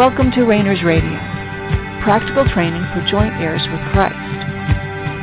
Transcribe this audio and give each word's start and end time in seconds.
Welcome 0.00 0.30
to 0.30 0.46
Reigners 0.46 0.82
Radio, 0.82 1.12
practical 2.02 2.48
training 2.54 2.80
for 2.94 3.04
joint 3.10 3.34
heirs 3.34 3.60
with 3.70 3.80
Christ, 3.92 4.16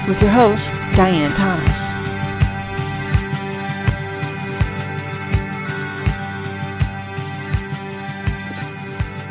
with 0.08 0.22
your 0.22 0.30
host, 0.30 0.62
Diane 0.96 1.34
Thomas. 1.34 1.66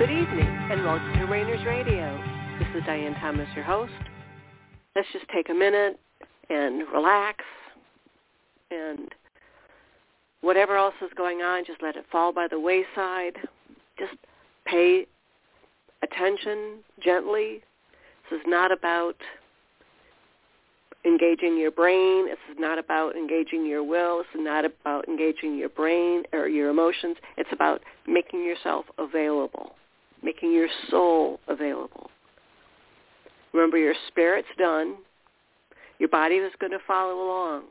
Good 0.01 0.11
evening 0.11 0.49
and 0.73 0.83
welcome 0.83 1.13
to 1.13 1.27
Reigners 1.29 1.65
Radio. 1.65 2.21
This 2.59 2.67
is 2.75 2.83
Diane 2.85 3.15
Thomas, 3.21 3.47
your 3.55 3.65
host. 3.65 3.93
Let's 4.97 5.07
just 5.13 5.29
take 5.33 5.49
a 5.49 5.55
minute 5.55 6.01
and 6.51 6.83
relax 6.93 7.45
and 8.73 9.15
whatever 10.41 10.77
else 10.77 10.95
is 11.03 11.11
going 11.17 11.43
on, 11.43 11.65
just 11.65 11.81
let 11.83 11.95
it 11.95 12.05
fall 12.11 12.33
by 12.33 12.49
the 12.49 12.59
wayside. 12.59 13.37
Just 13.97 14.17
pay 14.65 15.07
attention 16.11 16.79
gently. 17.03 17.61
This 18.31 18.41
is 18.41 18.45
not 18.47 18.73
about 18.73 19.17
engaging 21.05 21.57
your 21.57 21.71
brain. 21.71 22.27
This 22.27 22.39
is 22.51 22.57
not 22.59 22.79
about 22.79 23.17
engaging 23.17 23.67
your 23.67 23.85
will. 23.85 24.19
This 24.19 24.41
is 24.41 24.45
not 24.45 24.65
about 24.65 25.09
engaging 25.09 25.57
your 25.57 25.69
brain 25.69 26.25
or 26.33 26.49
your 26.49 26.71
emotions. 26.71 27.17
It's 27.37 27.51
about 27.53 27.83
making 28.07 28.45
yourself 28.45 28.87
available, 28.99 29.77
making 30.23 30.53
your 30.53 30.69
soul 30.91 31.41
available. 31.49 32.11
Remember, 33.53 33.79
your 33.79 33.95
spirit's 34.09 34.49
done. 34.59 34.97
Your 35.99 36.09
body 36.09 36.37
is 36.37 36.53
going 36.61 36.73
to 36.73 36.79
follow 36.87 37.25
along. 37.25 37.65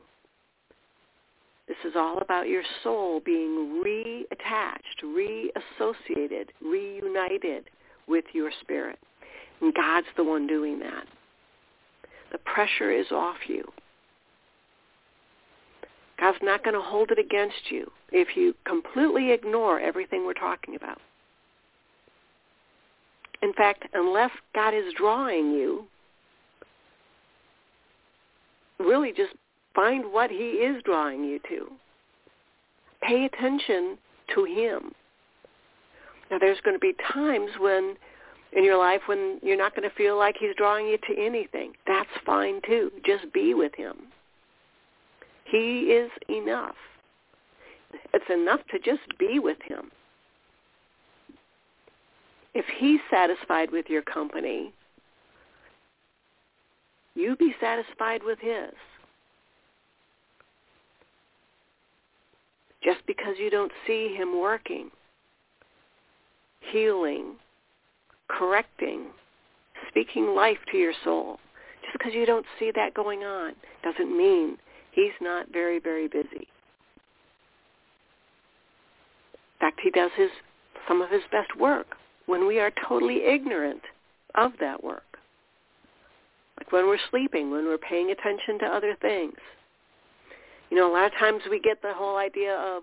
This 1.68 1.76
is 1.84 1.94
all 1.96 2.18
about 2.18 2.48
your 2.48 2.62
soul 2.82 3.20
being 3.24 3.82
reattached, 3.84 5.02
reassociated, 5.02 6.52
reunited 6.62 7.68
with 8.06 8.24
your 8.32 8.50
spirit. 8.60 8.98
And 9.60 9.74
God's 9.74 10.06
the 10.16 10.24
one 10.24 10.46
doing 10.46 10.78
that. 10.80 11.06
The 12.32 12.38
pressure 12.38 12.90
is 12.90 13.06
off 13.10 13.36
you. 13.48 13.64
God's 16.18 16.38
not 16.42 16.64
going 16.64 16.74
to 16.74 16.82
hold 16.82 17.10
it 17.10 17.18
against 17.18 17.70
you 17.70 17.90
if 18.10 18.36
you 18.36 18.54
completely 18.64 19.32
ignore 19.32 19.80
everything 19.80 20.24
we're 20.24 20.34
talking 20.34 20.74
about. 20.74 20.98
In 23.42 23.52
fact, 23.52 23.84
unless 23.92 24.30
God 24.54 24.72
is 24.72 24.94
drawing 24.96 25.52
you, 25.52 25.84
really 28.78 29.12
just 29.12 29.34
find 29.74 30.04
what 30.10 30.30
he 30.30 30.36
is 30.36 30.82
drawing 30.84 31.24
you 31.24 31.38
to. 31.48 31.70
Pay 33.02 33.26
attention 33.26 33.98
to 34.34 34.44
him. 34.44 34.92
Now 36.30 36.38
there's 36.38 36.60
going 36.64 36.74
to 36.74 36.80
be 36.80 36.94
times 37.12 37.50
when 37.58 37.96
in 38.52 38.64
your 38.64 38.78
life 38.78 39.02
when 39.06 39.38
you're 39.42 39.56
not 39.56 39.74
going 39.76 39.88
to 39.88 39.94
feel 39.94 40.18
like 40.18 40.36
he's 40.38 40.54
drawing 40.56 40.86
you 40.86 40.98
to 41.08 41.20
anything. 41.20 41.72
That's 41.86 42.08
fine 42.24 42.60
too. 42.66 42.90
Just 43.04 43.32
be 43.32 43.54
with 43.54 43.74
him. 43.74 43.96
He 45.44 45.92
is 45.92 46.10
enough. 46.28 46.74
It's 48.12 48.24
enough 48.30 48.60
to 48.70 48.78
just 48.78 49.16
be 49.18 49.38
with 49.38 49.58
him. 49.62 49.90
If 52.54 52.64
he's 52.78 53.00
satisfied 53.10 53.70
with 53.70 53.86
your 53.88 54.02
company, 54.02 54.72
you 57.14 57.36
be 57.36 57.54
satisfied 57.60 58.22
with 58.24 58.38
his. 58.40 58.72
Just 62.82 63.04
because 63.06 63.34
you 63.38 63.50
don't 63.50 63.72
see 63.86 64.14
him 64.14 64.40
working, 64.40 64.90
healing, 66.70 67.36
correcting, 68.28 69.06
speaking 69.88 70.34
life 70.34 70.58
to 70.70 70.76
your 70.78 70.92
soul, 71.04 71.38
just 71.82 71.98
because 71.98 72.14
you 72.14 72.26
don't 72.26 72.46
see 72.58 72.70
that 72.74 72.94
going 72.94 73.24
on 73.24 73.52
doesn't 73.82 74.16
mean 74.16 74.58
he's 74.92 75.12
not 75.20 75.46
very, 75.52 75.78
very 75.78 76.08
busy. 76.08 76.48
In 79.54 79.60
fact, 79.60 79.80
he 79.82 79.90
does 79.90 80.10
his 80.16 80.30
some 80.86 81.02
of 81.02 81.10
his 81.10 81.22
best 81.32 81.56
work 81.58 81.96
when 82.26 82.46
we 82.46 82.60
are 82.60 82.70
totally 82.88 83.24
ignorant 83.24 83.82
of 84.34 84.52
that 84.60 84.82
work. 84.84 85.02
Like 86.58 86.72
when 86.72 86.86
we're 86.86 86.98
sleeping, 87.10 87.50
when 87.50 87.64
we're 87.64 87.78
paying 87.78 88.10
attention 88.10 88.58
to 88.60 88.66
other 88.66 88.96
things. 89.00 89.36
You 90.70 90.76
know, 90.76 90.90
a 90.90 90.92
lot 90.92 91.06
of 91.06 91.12
times 91.18 91.42
we 91.50 91.60
get 91.60 91.80
the 91.82 91.92
whole 91.94 92.16
idea 92.16 92.54
of, 92.54 92.82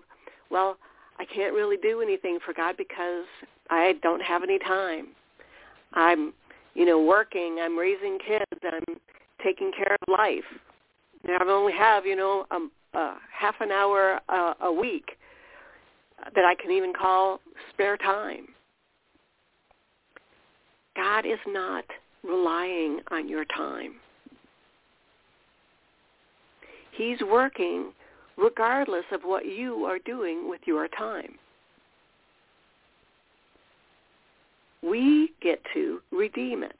well, 0.50 0.76
I 1.18 1.24
can't 1.24 1.54
really 1.54 1.76
do 1.76 2.00
anything 2.00 2.38
for 2.44 2.54
God 2.54 2.76
because 2.76 3.24
I 3.70 3.94
don't 4.02 4.22
have 4.22 4.42
any 4.42 4.58
time. 4.58 5.08
I'm, 5.94 6.32
you 6.74 6.84
know, 6.84 7.02
working, 7.02 7.58
I'm 7.60 7.76
raising 7.78 8.18
kids, 8.26 8.44
I'm 8.64 8.96
taking 9.42 9.72
care 9.76 9.96
of 10.00 10.08
life. 10.08 10.44
Now 11.26 11.38
I 11.40 11.44
only 11.50 11.72
have, 11.72 12.04
you 12.04 12.16
know, 12.16 12.46
a, 12.50 12.98
uh, 12.98 13.14
half 13.32 13.56
an 13.60 13.70
hour 13.70 14.20
uh, 14.28 14.54
a 14.60 14.72
week 14.72 15.16
that 16.34 16.44
I 16.44 16.54
can 16.54 16.70
even 16.70 16.92
call 16.92 17.40
spare 17.72 17.96
time. 17.96 18.48
God 20.96 21.26
is 21.26 21.38
not 21.46 21.84
relying 22.22 23.00
on 23.10 23.28
your 23.28 23.44
time. 23.44 23.94
He's 26.92 27.18
working 27.22 27.92
regardless 28.36 29.04
of 29.12 29.22
what 29.22 29.46
you 29.46 29.84
are 29.84 29.98
doing 29.98 30.48
with 30.48 30.60
your 30.66 30.88
time. 30.88 31.34
We 34.84 35.32
get 35.40 35.60
to 35.72 36.00
redeem 36.10 36.62
it. 36.62 36.78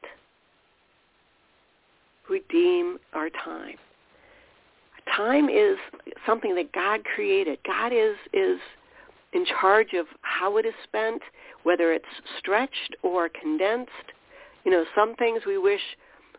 Redeem 2.29 2.99
our 3.13 3.31
time. 3.31 3.77
Time 5.17 5.49
is 5.49 5.77
something 6.27 6.55
that 6.55 6.73
God 6.73 7.01
created. 7.05 7.59
God 7.67 7.93
is 7.93 8.17
is 8.33 8.59
in 9.33 9.45
charge 9.61 9.93
of 9.95 10.07
how 10.23 10.57
it 10.57 10.67
is 10.67 10.75
spent, 10.85 11.23
whether 11.65 11.93
it's 11.93 12.05
stretched 12.39 12.97
or 13.03 13.29
condensed. 13.29 13.91
You 14.65 14.71
know, 14.71 14.85
some 14.95 15.15
things 15.17 15.43
we 15.47 15.59
wish 15.59 15.81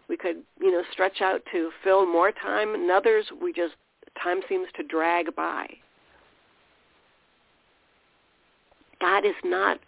we 0.08 0.18
could, 0.18 0.38
you 0.60 0.72
know, 0.72 0.84
stretch 0.92 1.22
out 1.22 1.42
to 1.52 1.72
fill 1.84 2.06
more 2.06 2.32
time, 2.32 2.74
and 2.74 2.90
others 2.90 3.26
we 3.42 3.54
just 3.54 3.74
time 4.22 4.42
seems 4.48 4.68
to 4.76 4.84
drag 4.84 5.36
by. 5.36 5.68
God 9.00 9.26
is 9.26 9.36
not 9.44 9.80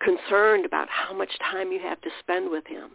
concerned 0.00 0.64
about 0.64 0.88
how 0.88 1.14
much 1.14 1.30
time 1.50 1.72
you 1.72 1.80
have 1.80 2.00
to 2.02 2.10
spend 2.20 2.50
with 2.50 2.66
him. 2.66 2.90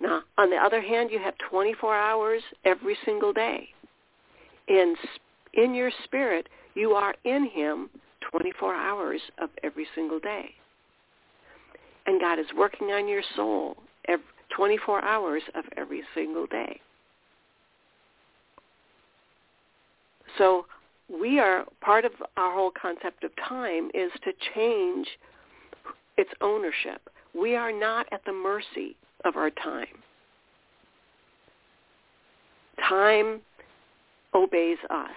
Now, 0.00 0.22
on 0.36 0.50
the 0.50 0.56
other 0.56 0.82
hand, 0.82 1.10
you 1.10 1.18
have 1.18 1.34
24 1.50 1.96
hours 1.96 2.42
every 2.64 2.96
single 3.04 3.32
day. 3.32 3.68
And 4.68 4.96
in 5.54 5.74
your 5.74 5.90
spirit, 6.04 6.48
you 6.74 6.92
are 6.92 7.14
in 7.24 7.48
him 7.48 7.88
24 8.30 8.74
hours 8.74 9.20
of 9.38 9.48
every 9.62 9.86
single 9.94 10.20
day. 10.20 10.50
And 12.06 12.20
God 12.20 12.38
is 12.38 12.46
working 12.56 12.88
on 12.88 13.08
your 13.08 13.22
soul 13.34 13.76
every 14.06 14.24
24 14.54 15.04
hours 15.04 15.42
of 15.54 15.64
every 15.76 16.02
single 16.14 16.46
day. 16.46 16.80
So 20.38 20.66
we 21.08 21.38
are, 21.38 21.64
part 21.80 22.04
of 22.04 22.12
our 22.36 22.52
whole 22.52 22.72
concept 22.80 23.24
of 23.24 23.30
time 23.48 23.90
is 23.94 24.10
to 24.24 24.32
change 24.54 25.06
its 26.16 26.30
ownership. 26.40 27.08
We 27.34 27.54
are 27.54 27.72
not 27.72 28.06
at 28.12 28.24
the 28.24 28.32
mercy 28.32 28.96
of 29.24 29.36
our 29.36 29.50
time. 29.50 29.86
Time 32.88 33.40
obeys 34.34 34.78
us, 34.90 35.10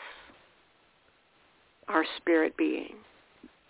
our 1.88 2.06
spirit 2.18 2.56
being. 2.57 2.95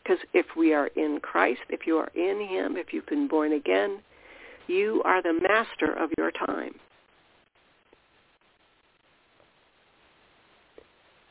Because 0.04 0.20
if 0.34 0.46
we 0.58 0.74
are 0.74 0.88
in 0.96 1.20
Christ, 1.22 1.62
if 1.70 1.86
you 1.86 1.98
are 1.98 2.10
in 2.16 2.46
him, 2.48 2.78
if 2.78 2.94
you've 2.94 3.06
been 3.06 3.28
born 3.28 3.54
again, 3.54 4.00
you 4.68 5.02
are 5.06 5.22
the 5.22 5.34
master 5.34 5.94
of 5.94 6.10
your 6.18 6.32
time. 6.32 6.74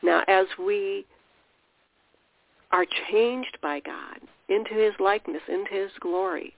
Now, 0.02 0.22
as 0.28 0.46
we 0.58 1.04
are 2.70 2.86
changed 3.10 3.58
by 3.62 3.80
God 3.80 4.18
into 4.48 4.74
his 4.74 4.92
likeness, 5.00 5.42
into 5.48 5.70
his 5.70 5.90
glory, 6.00 6.54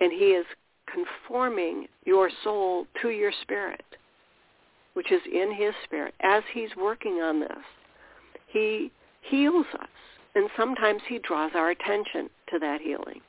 and 0.00 0.12
he 0.12 0.26
is 0.26 0.46
conforming 0.90 1.86
your 2.04 2.30
soul 2.44 2.86
to 3.02 3.10
your 3.10 3.32
spirit, 3.42 3.84
which 4.94 5.10
is 5.12 5.20
in 5.30 5.54
his 5.54 5.74
spirit, 5.84 6.14
as 6.20 6.42
he's 6.52 6.70
working 6.76 7.20
on 7.22 7.40
this, 7.40 7.64
he 8.46 8.90
heals 9.22 9.66
us. 9.78 9.88
And 10.34 10.48
sometimes 10.56 11.00
he 11.08 11.18
draws 11.18 11.52
our 11.54 11.70
attention 11.70 12.28
to 12.50 12.58
that 12.58 12.80
healing. 12.80 13.20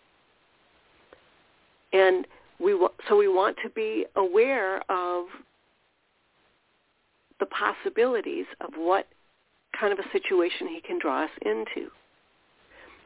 And 1.94 2.28
we 2.60 2.78
so 3.08 3.16
we 3.16 3.28
want 3.28 3.56
to 3.64 3.70
be 3.70 4.06
aware 4.16 4.82
of 4.92 5.26
the 7.40 7.46
possibilities 7.48 8.46
of 8.62 8.72
what 8.76 9.08
kind 9.80 9.94
of 9.94 10.00
a 10.00 10.12
situation 10.12 10.68
he 10.68 10.82
can 10.82 11.00
draw 11.00 11.24
us 11.24 11.32
into. 11.46 11.90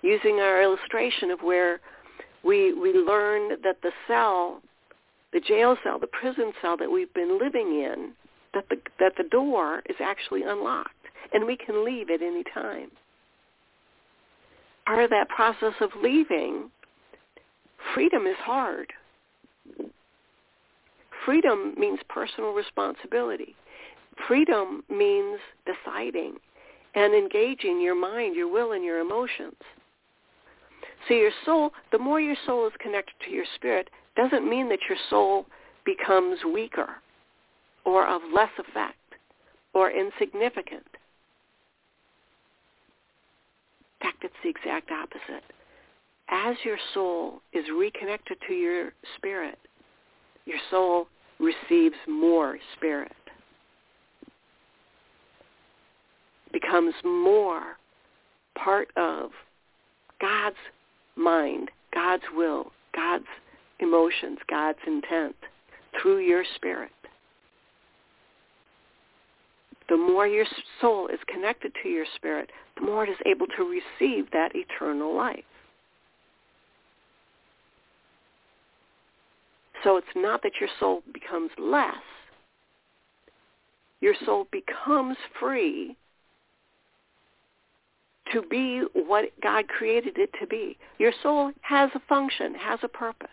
using 0.01 0.39
our 0.39 0.61
illustration 0.61 1.31
of 1.31 1.39
where 1.41 1.79
we 2.43 2.73
we 2.73 2.93
learned 2.93 3.63
that 3.63 3.77
the 3.83 3.91
cell, 4.07 4.61
the 5.33 5.39
jail 5.39 5.77
cell, 5.83 5.99
the 5.99 6.07
prison 6.07 6.51
cell 6.61 6.75
that 6.77 6.91
we've 6.91 7.13
been 7.13 7.37
living 7.39 7.81
in, 7.81 8.11
that 8.53 8.65
the 8.69 8.77
that 8.99 9.13
the 9.17 9.29
door 9.29 9.81
is 9.89 9.95
actually 9.99 10.43
unlocked 10.43 10.91
and 11.33 11.45
we 11.45 11.55
can 11.55 11.85
leave 11.85 12.09
at 12.09 12.21
any 12.21 12.43
time. 12.53 12.89
Part 14.85 15.03
of 15.03 15.09
that 15.11 15.29
process 15.29 15.73
of 15.79 15.91
leaving, 16.01 16.69
freedom 17.93 18.25
is 18.25 18.35
hard. 18.39 18.91
Freedom 21.25 21.75
means 21.77 21.99
personal 22.09 22.51
responsibility. 22.51 23.55
Freedom 24.27 24.83
means 24.89 25.39
deciding 25.65 26.35
and 26.95 27.13
engaging 27.13 27.79
your 27.81 27.95
mind, 27.95 28.35
your 28.35 28.51
will, 28.51 28.73
and 28.73 28.83
your 28.83 28.99
emotions. 28.99 29.55
So 31.07 31.13
your 31.13 31.31
soul, 31.45 31.71
the 31.91 31.97
more 31.97 32.19
your 32.19 32.35
soul 32.45 32.67
is 32.67 32.73
connected 32.79 33.13
to 33.25 33.31
your 33.31 33.45
spirit, 33.55 33.89
doesn't 34.15 34.49
mean 34.49 34.69
that 34.69 34.79
your 34.87 34.97
soul 35.09 35.45
becomes 35.85 36.39
weaker 36.53 36.89
or 37.85 38.07
of 38.07 38.21
less 38.33 38.51
effect 38.59 38.97
or 39.73 39.91
insignificant. 39.91 40.85
In 43.99 44.07
fact, 44.07 44.23
it's 44.23 44.33
the 44.43 44.49
exact 44.49 44.91
opposite. 44.91 45.43
As 46.29 46.55
your 46.63 46.77
soul 46.93 47.41
is 47.53 47.65
reconnected 47.75 48.37
to 48.47 48.53
your 48.53 48.93
spirit, 49.17 49.57
your 50.45 50.59
soul 50.69 51.07
receives 51.39 51.95
more 52.07 52.57
spirit. 52.77 53.11
Becomes 56.51 56.93
more 57.03 57.77
part 58.55 58.89
of 58.97 59.31
God's 60.19 60.55
mind, 61.15 61.69
God's 61.93 62.23
will, 62.35 62.71
God's 62.95 63.25
emotions, 63.79 64.37
God's 64.49 64.79
intent 64.85 65.35
through 66.01 66.19
your 66.19 66.43
spirit. 66.55 66.91
The 69.89 69.97
more 69.97 70.27
your 70.27 70.45
soul 70.79 71.07
is 71.07 71.19
connected 71.27 71.73
to 71.83 71.89
your 71.89 72.05
spirit, 72.15 72.49
the 72.77 72.85
more 72.85 73.03
it 73.03 73.09
is 73.09 73.17
able 73.25 73.47
to 73.57 73.63
receive 73.63 74.31
that 74.31 74.51
eternal 74.55 75.15
life. 75.15 75.43
So 79.83 79.97
it's 79.97 80.07
not 80.15 80.43
that 80.43 80.53
your 80.59 80.69
soul 80.79 81.01
becomes 81.13 81.49
less. 81.59 81.95
Your 83.99 84.13
soul 84.25 84.47
becomes 84.51 85.17
free 85.39 85.97
to 88.33 88.41
be 88.43 88.83
what 88.93 89.25
God 89.41 89.67
created 89.67 90.17
it 90.17 90.29
to 90.39 90.47
be. 90.47 90.77
Your 90.97 91.11
soul 91.23 91.51
has 91.61 91.89
a 91.95 92.01
function, 92.07 92.55
has 92.55 92.79
a 92.83 92.87
purpose. 92.87 93.29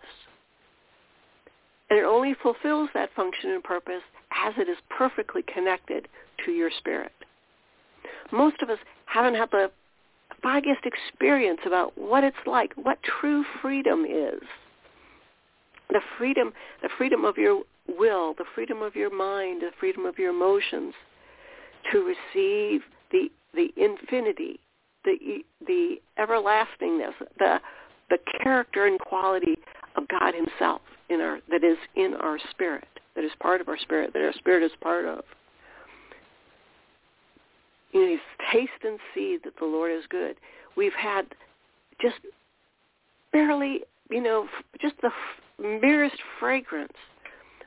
And 1.91 1.99
it 1.99 2.05
only 2.05 2.35
fulfills 2.43 2.91
that 2.95 3.15
function 3.15 3.51
and 3.51 3.65
purpose 3.65 4.03
as 4.47 4.55
it 4.59 4.69
is 4.69 4.77
perfectly 4.91 5.43
connected 5.43 6.09
to 6.45 6.53
your 6.53 6.71
spirit. 6.77 7.13
Most 8.31 8.57
of 8.63 8.69
us 8.69 8.79
haven't 9.07 9.35
had 9.35 9.51
the 9.51 9.71
foggiest 10.43 10.85
experience 10.85 11.61
about 11.67 11.97
what 11.97 12.25
it's 12.25 12.37
like, 12.47 12.73
what 12.75 12.99
true 13.21 13.45
freedom 13.63 14.05
is. 14.05 14.41
The 15.89 16.01
freedom, 16.19 16.53
the 16.83 16.91
freedom 16.99 17.25
of 17.25 17.39
your 17.39 17.63
will, 17.99 18.35
the 18.35 18.45
freedom 18.55 18.83
of 18.83 18.95
your 18.95 19.15
mind, 19.15 19.63
the 19.63 19.71
freedom 19.81 20.05
of 20.05 20.19
your 20.19 20.31
emotions 20.31 20.93
to 21.93 22.01
receive 22.01 22.83
the 23.11 23.31
the 23.55 23.73
infinity 23.77 24.61
the 25.05 25.45
the 25.67 25.97
everlastingness, 26.19 27.15
the 27.39 27.61
the 28.11 28.19
character 28.43 28.87
and 28.87 28.99
quality 28.99 29.57
of 29.97 30.09
God 30.09 30.35
Himself 30.35 30.81
in 31.09 31.21
our 31.21 31.39
that 31.51 31.65
is 31.65 31.79
in 31.97 32.15
our 32.15 32.39
spirit, 32.51 32.89
that 33.15 33.25
is 33.25 33.33
part 33.41 33.61
of 33.61 33.69
our 33.69 33.79
spirit, 33.79 34.13
that 34.13 34.23
our 34.23 34.33
spirit 34.33 34.63
is 34.63 34.73
part 34.81 35.05
of. 35.05 35.25
You 37.93 38.01
know, 38.07 38.17
taste 38.53 38.71
and 38.85 38.99
see 39.15 39.39
that 39.45 39.55
the 39.59 39.65
Lord 39.65 39.91
is 39.91 40.05
good. 40.11 40.37
We've 40.77 40.93
had 40.93 41.27
just 42.01 42.17
barely, 43.33 43.81
you 44.11 44.23
know, 44.23 44.47
just 44.81 44.95
the 45.01 45.11
merest 45.59 46.17
fragrance 46.39 46.93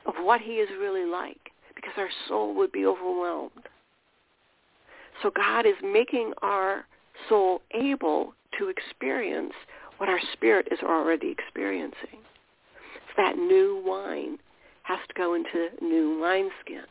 of 0.05 0.13
what 0.21 0.41
He 0.41 0.53
is 0.53 0.69
really 0.79 1.09
like, 1.09 1.51
because 1.75 1.93
our 1.97 2.09
soul 2.27 2.53
would 2.55 2.71
be 2.71 2.85
overwhelmed. 2.85 3.51
So 5.21 5.31
God 5.35 5.65
is 5.65 5.75
making 5.83 6.33
our 6.41 6.85
soul 7.29 7.61
able 7.73 8.33
to 8.57 8.69
experience 8.69 9.53
what 9.97 10.09
our 10.09 10.19
spirit 10.33 10.67
is 10.71 10.79
already 10.83 11.29
experiencing. 11.29 12.19
It's 12.95 13.17
that 13.17 13.37
new 13.37 13.81
wine 13.85 14.37
has 14.83 14.99
to 15.07 15.13
go 15.15 15.33
into 15.35 15.69
new 15.81 16.19
wineskin 16.19 16.85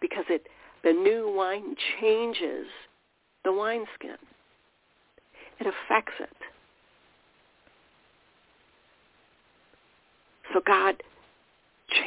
because 0.00 0.24
it 0.28 0.46
the 0.82 0.92
new 0.92 1.32
wine 1.34 1.76
changes 2.00 2.66
the 3.44 3.52
wineskin. 3.52 4.16
It 5.60 5.66
affects 5.66 6.14
it. 6.18 6.36
So 10.52 10.60
God 10.66 11.02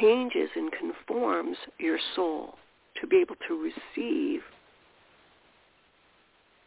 changes 0.00 0.50
and 0.54 0.70
conforms 0.72 1.56
your 1.78 1.98
soul 2.14 2.56
to 3.00 3.06
be 3.06 3.16
able 3.16 3.36
to 3.48 3.70
receive 3.96 4.42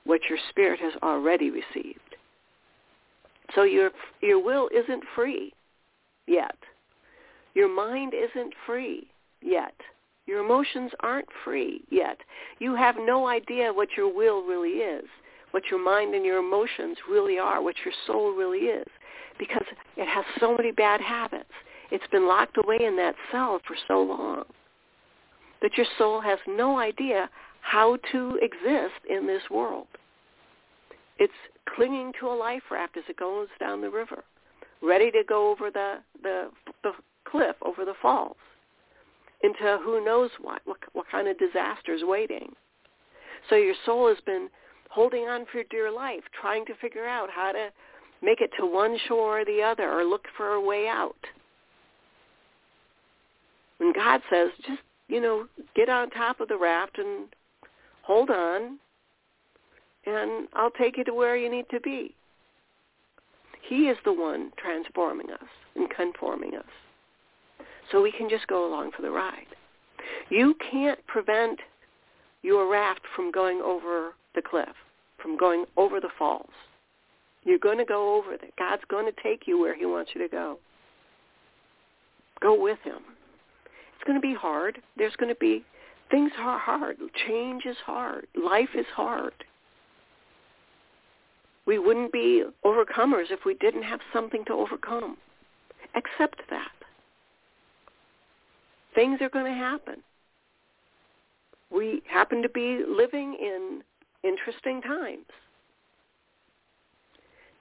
what 0.09 0.21
your 0.27 0.39
spirit 0.49 0.79
has 0.79 0.93
already 1.03 1.51
received. 1.51 1.99
So 3.53 3.61
your 3.61 3.91
your 4.21 4.43
will 4.43 4.67
isn't 4.75 5.03
free 5.15 5.53
yet. 6.25 6.57
Your 7.53 7.73
mind 7.73 8.13
isn't 8.15 8.53
free 8.65 9.07
yet. 9.41 9.75
Your 10.25 10.43
emotions 10.43 10.91
aren't 11.01 11.27
free 11.43 11.81
yet. 11.91 12.17
You 12.57 12.75
have 12.75 12.95
no 12.99 13.27
idea 13.27 13.71
what 13.71 13.89
your 13.95 14.11
will 14.13 14.41
really 14.41 14.81
is, 14.81 15.05
what 15.51 15.63
your 15.69 15.83
mind 15.83 16.15
and 16.15 16.25
your 16.25 16.39
emotions 16.39 16.97
really 17.07 17.37
are, 17.37 17.61
what 17.61 17.75
your 17.85 17.93
soul 18.07 18.35
really 18.35 18.65
is, 18.65 18.87
because 19.37 19.65
it 19.95 20.07
has 20.07 20.25
so 20.39 20.55
many 20.55 20.71
bad 20.71 21.01
habits. 21.01 21.53
It's 21.91 22.07
been 22.11 22.27
locked 22.27 22.57
away 22.57 22.79
in 22.81 22.95
that 22.97 23.15
cell 23.31 23.59
for 23.67 23.75
so 23.87 24.01
long 24.01 24.43
that 25.61 25.77
your 25.77 25.87
soul 25.99 26.19
has 26.21 26.39
no 26.47 26.79
idea 26.79 27.29
how 27.61 27.97
to 28.11 28.39
exist 28.41 29.01
in 29.07 29.27
this 29.27 29.43
world. 29.51 29.87
It's 31.19 31.33
clinging 31.75 32.13
to 32.19 32.27
a 32.27 32.33
life 32.33 32.63
raft 32.71 32.97
as 32.97 33.03
it 33.09 33.17
goes 33.17 33.47
down 33.59 33.81
the 33.81 33.89
river, 33.89 34.23
ready 34.81 35.11
to 35.11 35.21
go 35.27 35.51
over 35.51 35.69
the, 35.69 35.97
the, 36.23 36.49
the 36.83 36.91
cliff, 37.29 37.55
over 37.61 37.85
the 37.85 37.93
falls, 38.01 38.37
into 39.43 39.77
who 39.83 40.03
knows 40.03 40.29
what, 40.41 40.61
what, 40.65 40.77
what 40.93 41.05
kind 41.11 41.27
of 41.27 41.37
disaster 41.37 41.93
is 41.93 42.01
waiting. 42.03 42.51
So 43.49 43.55
your 43.55 43.75
soul 43.85 44.07
has 44.07 44.17
been 44.25 44.49
holding 44.89 45.23
on 45.23 45.45
for 45.51 45.63
dear 45.69 45.91
life, 45.91 46.23
trying 46.39 46.65
to 46.65 46.73
figure 46.81 47.05
out 47.05 47.29
how 47.29 47.51
to 47.51 47.69
make 48.21 48.41
it 48.41 48.51
to 48.59 48.65
one 48.65 48.97
shore 49.07 49.41
or 49.41 49.45
the 49.45 49.61
other 49.61 49.91
or 49.91 50.03
look 50.03 50.25
for 50.35 50.53
a 50.53 50.61
way 50.61 50.87
out. 50.87 51.15
When 53.77 53.93
God 53.93 54.21
says, 54.29 54.49
just, 54.65 54.81
you 55.07 55.21
know, 55.21 55.47
get 55.75 55.89
on 55.89 56.09
top 56.09 56.39
of 56.41 56.49
the 56.49 56.57
raft 56.57 56.97
and 56.97 57.27
hold 58.01 58.29
on, 58.29 58.77
and 60.15 60.47
I'll 60.53 60.71
take 60.71 60.97
you 60.97 61.03
to 61.05 61.13
where 61.13 61.35
you 61.35 61.49
need 61.49 61.65
to 61.71 61.79
be. 61.79 62.15
He 63.67 63.87
is 63.87 63.97
the 64.03 64.13
one 64.13 64.51
transforming 64.57 65.29
us 65.31 65.47
and 65.75 65.89
conforming 65.89 66.55
us. 66.55 66.65
So 67.91 68.01
we 68.01 68.11
can 68.11 68.29
just 68.29 68.47
go 68.47 68.67
along 68.67 68.91
for 68.95 69.01
the 69.01 69.11
ride. 69.11 69.45
You 70.29 70.55
can't 70.71 71.05
prevent 71.07 71.59
your 72.41 72.71
raft 72.71 73.01
from 73.15 73.31
going 73.31 73.61
over 73.61 74.13
the 74.35 74.41
cliff, 74.41 74.75
from 75.21 75.37
going 75.37 75.65
over 75.77 75.99
the 75.99 76.09
falls. 76.17 76.49
You're 77.43 77.59
going 77.59 77.77
to 77.77 77.85
go 77.85 78.15
over 78.15 78.33
it. 78.33 78.53
God's 78.57 78.83
going 78.89 79.05
to 79.05 79.23
take 79.23 79.47
you 79.47 79.59
where 79.59 79.75
he 79.75 79.85
wants 79.85 80.11
you 80.13 80.21
to 80.21 80.27
go. 80.27 80.59
Go 82.41 82.59
with 82.59 82.79
him. 82.83 83.01
It's 83.95 84.03
going 84.05 84.19
to 84.19 84.25
be 84.25 84.33
hard. 84.33 84.81
There's 84.97 85.15
going 85.17 85.33
to 85.33 85.39
be 85.39 85.63
things 86.09 86.31
are 86.39 86.59
hard. 86.59 86.97
Change 87.27 87.65
is 87.65 87.77
hard. 87.85 88.27
Life 88.41 88.69
is 88.75 88.85
hard. 88.95 89.33
We 91.69 91.77
wouldn't 91.77 92.11
be 92.11 92.43
overcomers 92.65 93.29
if 93.29 93.41
we 93.45 93.53
didn't 93.53 93.83
have 93.83 93.99
something 94.11 94.43
to 94.45 94.53
overcome. 94.53 95.17
Accept 95.93 96.41
that. 96.49 96.71
Things 98.95 99.19
are 99.21 99.29
going 99.29 99.45
to 99.45 99.51
happen. 99.51 99.97
We 101.69 102.01
happen 102.09 102.41
to 102.41 102.49
be 102.49 102.83
living 102.89 103.37
in 103.39 103.83
interesting 104.23 104.81
times. 104.81 105.27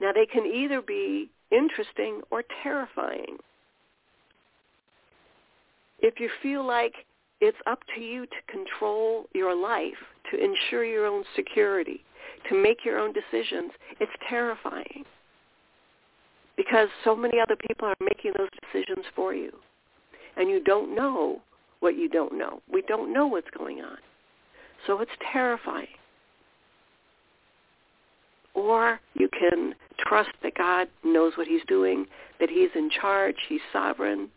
Now 0.01 0.11
they 0.11 0.25
can 0.25 0.43
either 0.43 0.81
be 0.81 1.29
interesting 1.51 2.21
or 2.31 2.43
terrifying. 2.63 3.37
If 5.99 6.19
you 6.19 6.31
feel 6.41 6.65
like 6.65 6.93
it's 7.41 7.59
up 7.67 7.81
to 7.93 8.01
you 8.01 8.25
to 8.25 8.35
control 8.47 9.27
your 9.35 9.55
life, 9.55 10.01
to 10.31 10.43
ensure 10.43 10.83
your 10.83 11.05
own 11.05 11.23
security, 11.35 12.03
to 12.49 12.61
make 12.61 12.85
your 12.85 12.99
own 12.99 13.13
decisions, 13.13 13.71
it's 13.99 14.11
terrifying 14.27 15.05
because 16.59 16.89
so 17.05 17.15
many 17.15 17.39
other 17.39 17.55
people 17.55 17.87
are 17.87 17.95
making 18.01 18.33
those 18.37 18.49
decisions 18.61 19.05
for 19.15 19.33
you. 19.33 19.51
And 20.35 20.49
you 20.49 20.61
don't 20.61 20.93
know 20.93 21.41
what 21.79 21.97
you 21.97 22.09
don't 22.09 22.37
know. 22.37 22.61
We 22.71 22.81
don't 22.81 23.13
know 23.13 23.27
what's 23.27 23.49
going 23.57 23.79
on. 23.79 23.97
So 24.85 24.99
it's 24.99 25.11
terrifying. 25.31 25.87
Or 28.53 28.99
you 29.13 29.29
can 29.29 29.73
trust 29.99 30.31
that 30.43 30.55
God 30.55 30.89
knows 31.03 31.33
what 31.37 31.47
he's 31.47 31.61
doing, 31.67 32.05
that 32.41 32.49
he's 32.49 32.69
in 32.75 32.89
charge, 32.89 33.35
he's 33.47 33.61
sovereign, 33.71 34.29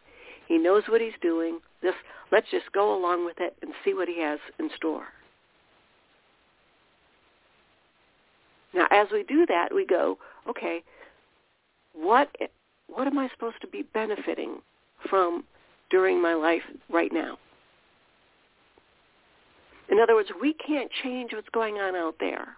he 0.46 0.58
knows 0.58 0.84
what 0.88 1.00
he's 1.00 1.12
doing. 1.22 1.58
Just 1.82 1.96
let's 2.30 2.50
just 2.50 2.70
go 2.72 2.96
along 2.96 3.24
with 3.24 3.36
it 3.40 3.56
and 3.62 3.72
see 3.84 3.94
what 3.94 4.08
he 4.08 4.20
has 4.20 4.38
in 4.60 4.70
store. 4.76 5.06
Now, 8.74 8.86
as 8.90 9.08
we 9.12 9.22
do 9.24 9.46
that, 9.46 9.68
we 9.74 9.86
go, 9.86 10.18
okay, 10.48 10.82
what 11.94 12.28
what 12.88 13.06
am 13.06 13.18
I 13.18 13.28
supposed 13.30 13.60
to 13.60 13.66
be 13.66 13.82
benefiting 13.94 14.56
from 15.08 15.44
during 15.90 16.20
my 16.20 16.34
life 16.34 16.62
right 16.90 17.12
now? 17.12 17.38
In 19.90 19.98
other 19.98 20.14
words, 20.14 20.30
we 20.40 20.54
can't 20.54 20.90
change 21.02 21.32
what's 21.32 21.48
going 21.52 21.76
on 21.76 21.94
out 21.94 22.14
there. 22.18 22.56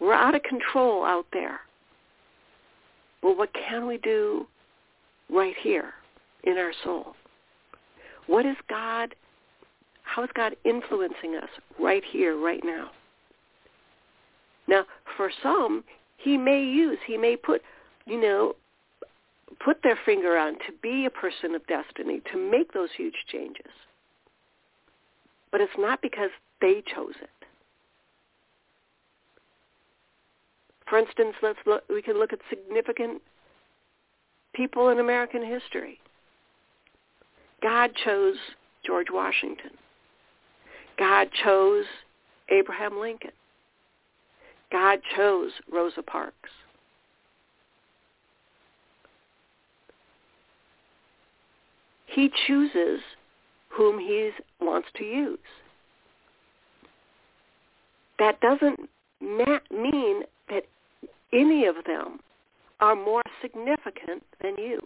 We're 0.00 0.14
out 0.14 0.34
of 0.34 0.42
control 0.42 1.04
out 1.04 1.26
there. 1.32 1.60
Well, 3.22 3.36
what 3.36 3.50
can 3.54 3.86
we 3.86 3.98
do 3.98 4.46
right 5.30 5.54
here 5.62 5.92
in 6.44 6.56
our 6.56 6.72
soul? 6.84 7.14
What 8.26 8.46
is 8.46 8.56
God, 8.68 9.14
how 10.02 10.24
is 10.24 10.30
God 10.34 10.56
influencing 10.64 11.36
us 11.36 11.48
right 11.78 12.02
here, 12.10 12.38
right 12.38 12.62
now? 12.64 12.90
Now, 14.70 14.84
for 15.16 15.30
some, 15.42 15.82
he 16.16 16.38
may 16.38 16.62
use, 16.62 16.98
he 17.04 17.18
may 17.18 17.36
put, 17.36 17.60
you 18.06 18.20
know, 18.20 18.54
put 19.62 19.82
their 19.82 19.98
finger 20.06 20.38
on 20.38 20.54
to 20.54 20.72
be 20.80 21.06
a 21.06 21.10
person 21.10 21.56
of 21.56 21.66
destiny, 21.66 22.22
to 22.32 22.38
make 22.38 22.72
those 22.72 22.90
huge 22.96 23.16
changes. 23.30 23.72
But 25.50 25.60
it's 25.60 25.72
not 25.76 26.00
because 26.00 26.30
they 26.60 26.84
chose 26.94 27.14
it. 27.20 27.28
For 30.88 30.98
instance, 30.98 31.34
let's 31.42 31.58
look, 31.66 31.82
we 31.88 32.00
can 32.00 32.18
look 32.18 32.32
at 32.32 32.38
significant 32.48 33.20
people 34.54 34.90
in 34.90 35.00
American 35.00 35.44
history. 35.44 35.98
God 37.60 37.90
chose 38.04 38.36
George 38.86 39.08
Washington. 39.12 39.72
God 40.96 41.28
chose 41.42 41.86
Abraham 42.50 43.00
Lincoln. 43.00 43.32
God 44.72 45.00
chose 45.16 45.50
Rosa 45.72 46.02
Parks. 46.02 46.50
He 52.06 52.30
chooses 52.46 53.00
whom 53.68 53.98
he 53.98 54.30
wants 54.60 54.88
to 54.96 55.04
use. 55.04 55.38
That 58.18 58.40
doesn't 58.40 58.80
mean 59.20 60.22
that 60.48 60.64
any 61.32 61.66
of 61.66 61.76
them 61.86 62.20
are 62.80 62.96
more 62.96 63.22
significant 63.40 64.24
than 64.42 64.56
you. 64.58 64.80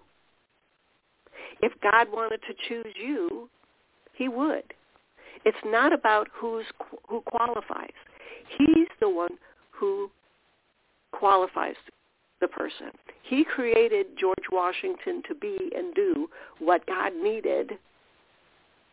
If 1.62 1.73
God 1.81 2.09
wanted 2.12 2.41
to 2.43 2.55
choose 2.69 2.95
you, 2.95 3.49
he 4.12 4.29
would. 4.29 4.64
It's 5.45 5.57
not 5.64 5.93
about 5.93 6.29
who's 6.33 6.64
who 7.09 7.21
qualifies. 7.23 7.93
He's 8.59 8.88
the 9.00 9.09
one 9.09 9.37
who 9.78 10.11
qualifies 11.12 11.76
the 12.40 12.49
person. 12.49 12.90
He 13.23 13.45
created 13.45 14.07
George 14.19 14.45
Washington 14.50 15.23
to 15.28 15.35
be 15.35 15.71
and 15.76 15.95
do 15.95 16.28
what 16.59 16.87
God 16.87 17.12
needed 17.14 17.73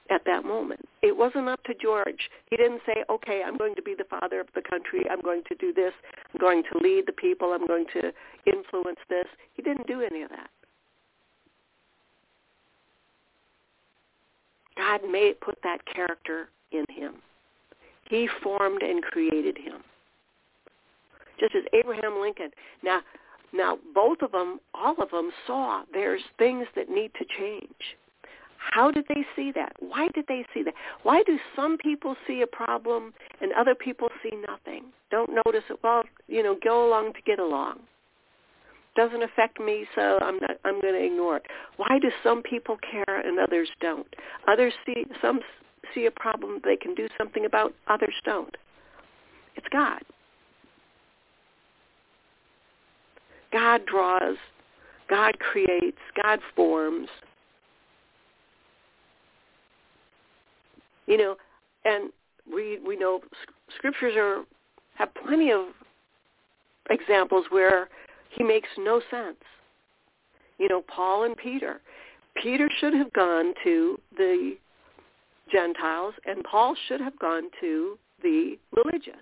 at 0.09 0.23
that 0.25 0.43
moment. 0.43 0.81
It 1.01 1.15
wasn't 1.15 1.47
up 1.47 1.63
to 1.63 1.73
George. 1.73 2.29
He 2.49 2.57
didn't 2.57 2.81
say, 2.85 3.03
okay, 3.09 3.41
I'm 3.45 3.57
going 3.57 3.75
to 3.75 3.81
be 3.81 3.95
the 3.97 4.05
father 4.05 4.39
of 4.39 4.47
the 4.55 4.61
country. 4.61 5.05
I'm 5.09 5.21
going 5.21 5.41
to 5.47 5.55
do 5.55 5.73
this. 5.73 5.93
I'm 6.33 6.39
going 6.39 6.63
to 6.71 6.79
lead 6.79 7.05
the 7.07 7.13
people. 7.13 7.53
I'm 7.53 7.65
going 7.65 7.85
to 7.93 8.11
influence 8.45 8.99
this. 9.09 9.25
He 9.53 9.61
didn't 9.61 9.87
do 9.87 10.01
any 10.01 10.23
of 10.23 10.29
that. 10.29 10.49
God 14.77 15.01
made 15.09 15.39
put 15.41 15.57
that 15.63 15.79
character 15.85 16.49
in 16.71 16.85
him. 16.89 17.15
He 18.09 18.27
formed 18.43 18.81
and 18.81 19.01
created 19.03 19.57
him. 19.57 19.81
Just 21.41 21.55
as 21.55 21.63
Abraham 21.73 22.21
Lincoln. 22.21 22.51
Now, 22.83 23.01
now 23.51 23.77
both 23.93 24.21
of 24.21 24.31
them, 24.31 24.59
all 24.73 24.95
of 25.01 25.09
them 25.09 25.31
saw 25.45 25.83
there's 25.91 26.21
things 26.37 26.67
that 26.75 26.89
need 26.89 27.11
to 27.15 27.25
change. 27.37 27.97
How 28.57 28.91
did 28.91 29.05
they 29.09 29.25
see 29.35 29.51
that? 29.55 29.73
Why 29.79 30.07
did 30.13 30.25
they 30.27 30.45
see 30.53 30.61
that? 30.63 30.75
Why 31.01 31.23
do 31.25 31.39
some 31.55 31.77
people 31.77 32.15
see 32.27 32.43
a 32.43 32.47
problem 32.47 33.11
and 33.41 33.51
other 33.53 33.73
people 33.73 34.09
see 34.21 34.37
nothing? 34.47 34.85
Don't 35.09 35.31
notice 35.45 35.63
it. 35.69 35.79
Well, 35.83 36.03
you 36.27 36.43
know, 36.43 36.55
go 36.63 36.87
along 36.87 37.13
to 37.13 37.21
get 37.25 37.39
along. 37.39 37.79
Doesn't 38.95 39.23
affect 39.23 39.59
me, 39.59 39.85
so 39.95 40.19
I'm 40.21 40.37
not. 40.39 40.51
I'm 40.63 40.79
going 40.79 40.93
to 40.93 41.03
ignore 41.03 41.37
it. 41.37 41.43
Why 41.77 41.97
do 41.99 42.11
some 42.23 42.43
people 42.43 42.77
care 42.77 43.19
and 43.21 43.39
others 43.39 43.69
don't? 43.79 44.07
Others 44.47 44.73
see 44.85 45.05
some 45.21 45.39
see 45.95 46.05
a 46.05 46.11
problem 46.11 46.61
they 46.63 46.75
can 46.75 46.93
do 46.93 47.07
something 47.17 47.45
about. 47.45 47.73
Others 47.87 48.15
don't. 48.25 48.55
It's 49.55 49.67
God. 49.71 50.01
God 53.51 53.85
draws. 53.85 54.37
God 55.09 55.37
creates. 55.39 55.97
God 56.21 56.39
forms. 56.55 57.09
You 61.07 61.17
know, 61.17 61.35
and 61.85 62.11
we 62.51 62.79
we 62.85 62.95
know 62.95 63.21
scriptures 63.75 64.13
are 64.15 64.43
have 64.95 65.09
plenty 65.25 65.51
of 65.51 65.67
examples 66.89 67.45
where 67.49 67.89
he 68.29 68.43
makes 68.43 68.69
no 68.77 69.01
sense. 69.09 69.37
You 70.57 70.69
know, 70.69 70.83
Paul 70.87 71.23
and 71.23 71.35
Peter. 71.35 71.81
Peter 72.41 72.69
should 72.79 72.93
have 72.93 73.11
gone 73.13 73.53
to 73.63 73.99
the 74.15 74.55
Gentiles, 75.51 76.13
and 76.25 76.43
Paul 76.43 76.75
should 76.87 77.01
have 77.01 77.17
gone 77.19 77.49
to 77.59 77.97
the 78.23 78.57
religious, 78.75 79.21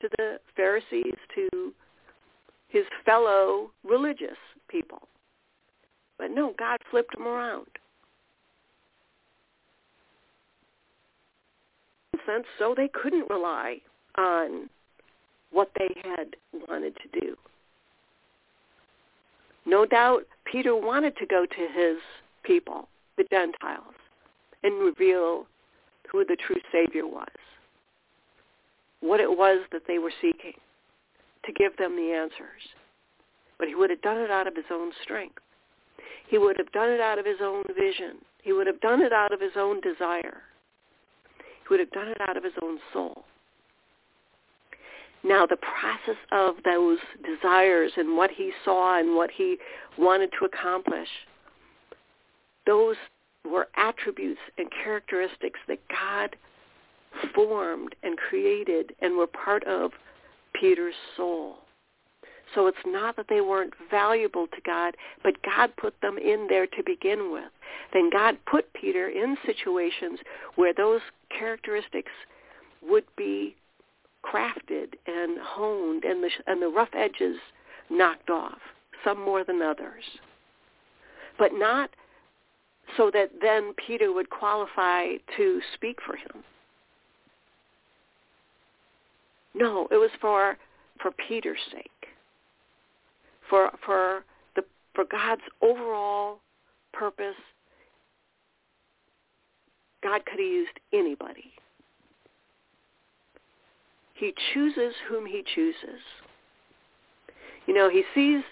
to 0.00 0.08
the 0.16 0.38
Pharisees, 0.56 1.16
to 1.34 1.74
his 2.76 2.84
fellow 3.06 3.70
religious 3.84 4.36
people. 4.68 5.08
But 6.18 6.30
no, 6.30 6.54
God 6.58 6.78
flipped 6.90 7.16
them 7.16 7.26
around. 7.26 7.66
sense, 12.26 12.44
so 12.58 12.74
they 12.76 12.88
couldn't 12.88 13.30
rely 13.30 13.76
on 14.18 14.68
what 15.52 15.70
they 15.78 15.88
had 16.02 16.34
wanted 16.68 16.96
to 16.96 17.20
do. 17.20 17.36
No 19.64 19.86
doubt 19.86 20.24
Peter 20.44 20.74
wanted 20.74 21.16
to 21.18 21.26
go 21.26 21.46
to 21.46 21.68
his 21.72 21.98
people, 22.42 22.88
the 23.16 23.24
Gentiles, 23.30 23.94
and 24.64 24.82
reveal 24.82 25.46
who 26.10 26.24
the 26.24 26.36
true 26.36 26.60
Savior 26.72 27.06
was, 27.06 27.28
what 29.00 29.20
it 29.20 29.30
was 29.30 29.60
that 29.70 29.82
they 29.86 29.98
were 29.98 30.12
seeking, 30.20 30.54
to 31.46 31.52
give 31.52 31.76
them 31.76 31.96
the 31.96 32.12
answers. 32.12 32.62
But 33.58 33.68
he 33.68 33.74
would 33.74 33.90
have 33.90 34.02
done 34.02 34.18
it 34.18 34.30
out 34.30 34.46
of 34.46 34.54
his 34.54 34.66
own 34.70 34.92
strength. 35.02 35.38
He 36.28 36.38
would 36.38 36.58
have 36.58 36.70
done 36.72 36.90
it 36.90 37.00
out 37.00 37.18
of 37.18 37.24
his 37.24 37.40
own 37.40 37.62
vision. 37.78 38.16
He 38.42 38.52
would 38.52 38.66
have 38.66 38.80
done 38.80 39.00
it 39.00 39.12
out 39.12 39.32
of 39.32 39.40
his 39.40 39.52
own 39.56 39.80
desire. 39.80 40.42
He 41.38 41.66
would 41.70 41.80
have 41.80 41.90
done 41.90 42.08
it 42.08 42.20
out 42.28 42.36
of 42.36 42.44
his 42.44 42.52
own 42.62 42.78
soul. 42.92 43.24
Now, 45.24 45.46
the 45.46 45.56
process 45.56 46.20
of 46.30 46.56
those 46.64 46.98
desires 47.24 47.92
and 47.96 48.16
what 48.16 48.30
he 48.30 48.52
saw 48.64 48.98
and 48.98 49.16
what 49.16 49.30
he 49.30 49.56
wanted 49.98 50.30
to 50.38 50.44
accomplish, 50.44 51.08
those 52.66 52.96
were 53.44 53.68
attributes 53.76 54.40
and 54.58 54.68
characteristics 54.84 55.58
that 55.66 55.80
God 55.88 56.36
formed 57.34 57.94
and 58.02 58.16
created 58.16 58.94
and 59.00 59.16
were 59.16 59.26
part 59.26 59.64
of 59.64 59.92
Peter's 60.58 60.94
soul. 61.16 61.56
So 62.54 62.68
it's 62.68 62.78
not 62.86 63.16
that 63.16 63.26
they 63.28 63.40
weren't 63.40 63.74
valuable 63.90 64.46
to 64.46 64.60
God, 64.64 64.96
but 65.22 65.42
God 65.42 65.70
put 65.76 66.00
them 66.00 66.16
in 66.16 66.46
there 66.48 66.66
to 66.66 66.82
begin 66.84 67.32
with. 67.32 67.50
Then 67.92 68.08
God 68.10 68.38
put 68.50 68.72
Peter 68.72 69.08
in 69.08 69.36
situations 69.44 70.20
where 70.54 70.72
those 70.72 71.00
characteristics 71.36 72.12
would 72.82 73.04
be 73.16 73.56
crafted 74.24 74.94
and 75.06 75.38
honed 75.40 76.04
and 76.04 76.22
the, 76.22 76.30
and 76.46 76.62
the 76.62 76.68
rough 76.68 76.88
edges 76.94 77.36
knocked 77.90 78.30
off, 78.30 78.58
some 79.04 79.20
more 79.20 79.44
than 79.44 79.60
others. 79.60 80.04
But 81.38 81.52
not 81.52 81.90
so 82.96 83.10
that 83.12 83.30
then 83.40 83.74
Peter 83.86 84.12
would 84.12 84.30
qualify 84.30 85.16
to 85.36 85.60
speak 85.74 85.98
for 86.04 86.16
him. 86.16 86.44
No, 89.56 89.88
it 89.90 89.96
was 89.96 90.10
for 90.20 90.56
for 91.00 91.10
Peter's 91.28 91.58
sake. 91.72 91.90
For 93.48 93.70
for 93.84 94.24
the 94.54 94.62
for 94.94 95.04
God's 95.04 95.42
overall 95.62 96.40
purpose. 96.92 97.34
God 100.02 100.24
could 100.26 100.38
have 100.38 100.46
used 100.46 100.78
anybody. 100.92 101.52
He 104.14 104.32
chooses 104.52 104.94
whom 105.08 105.26
he 105.26 105.42
chooses. 105.54 106.00
You 107.66 107.74
know, 107.74 107.90
he 107.90 108.02
sees, 108.14 108.42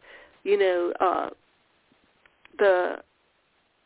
you 0.43 0.59
know, 0.59 0.93
uh, 1.01 1.31
the 2.59 2.97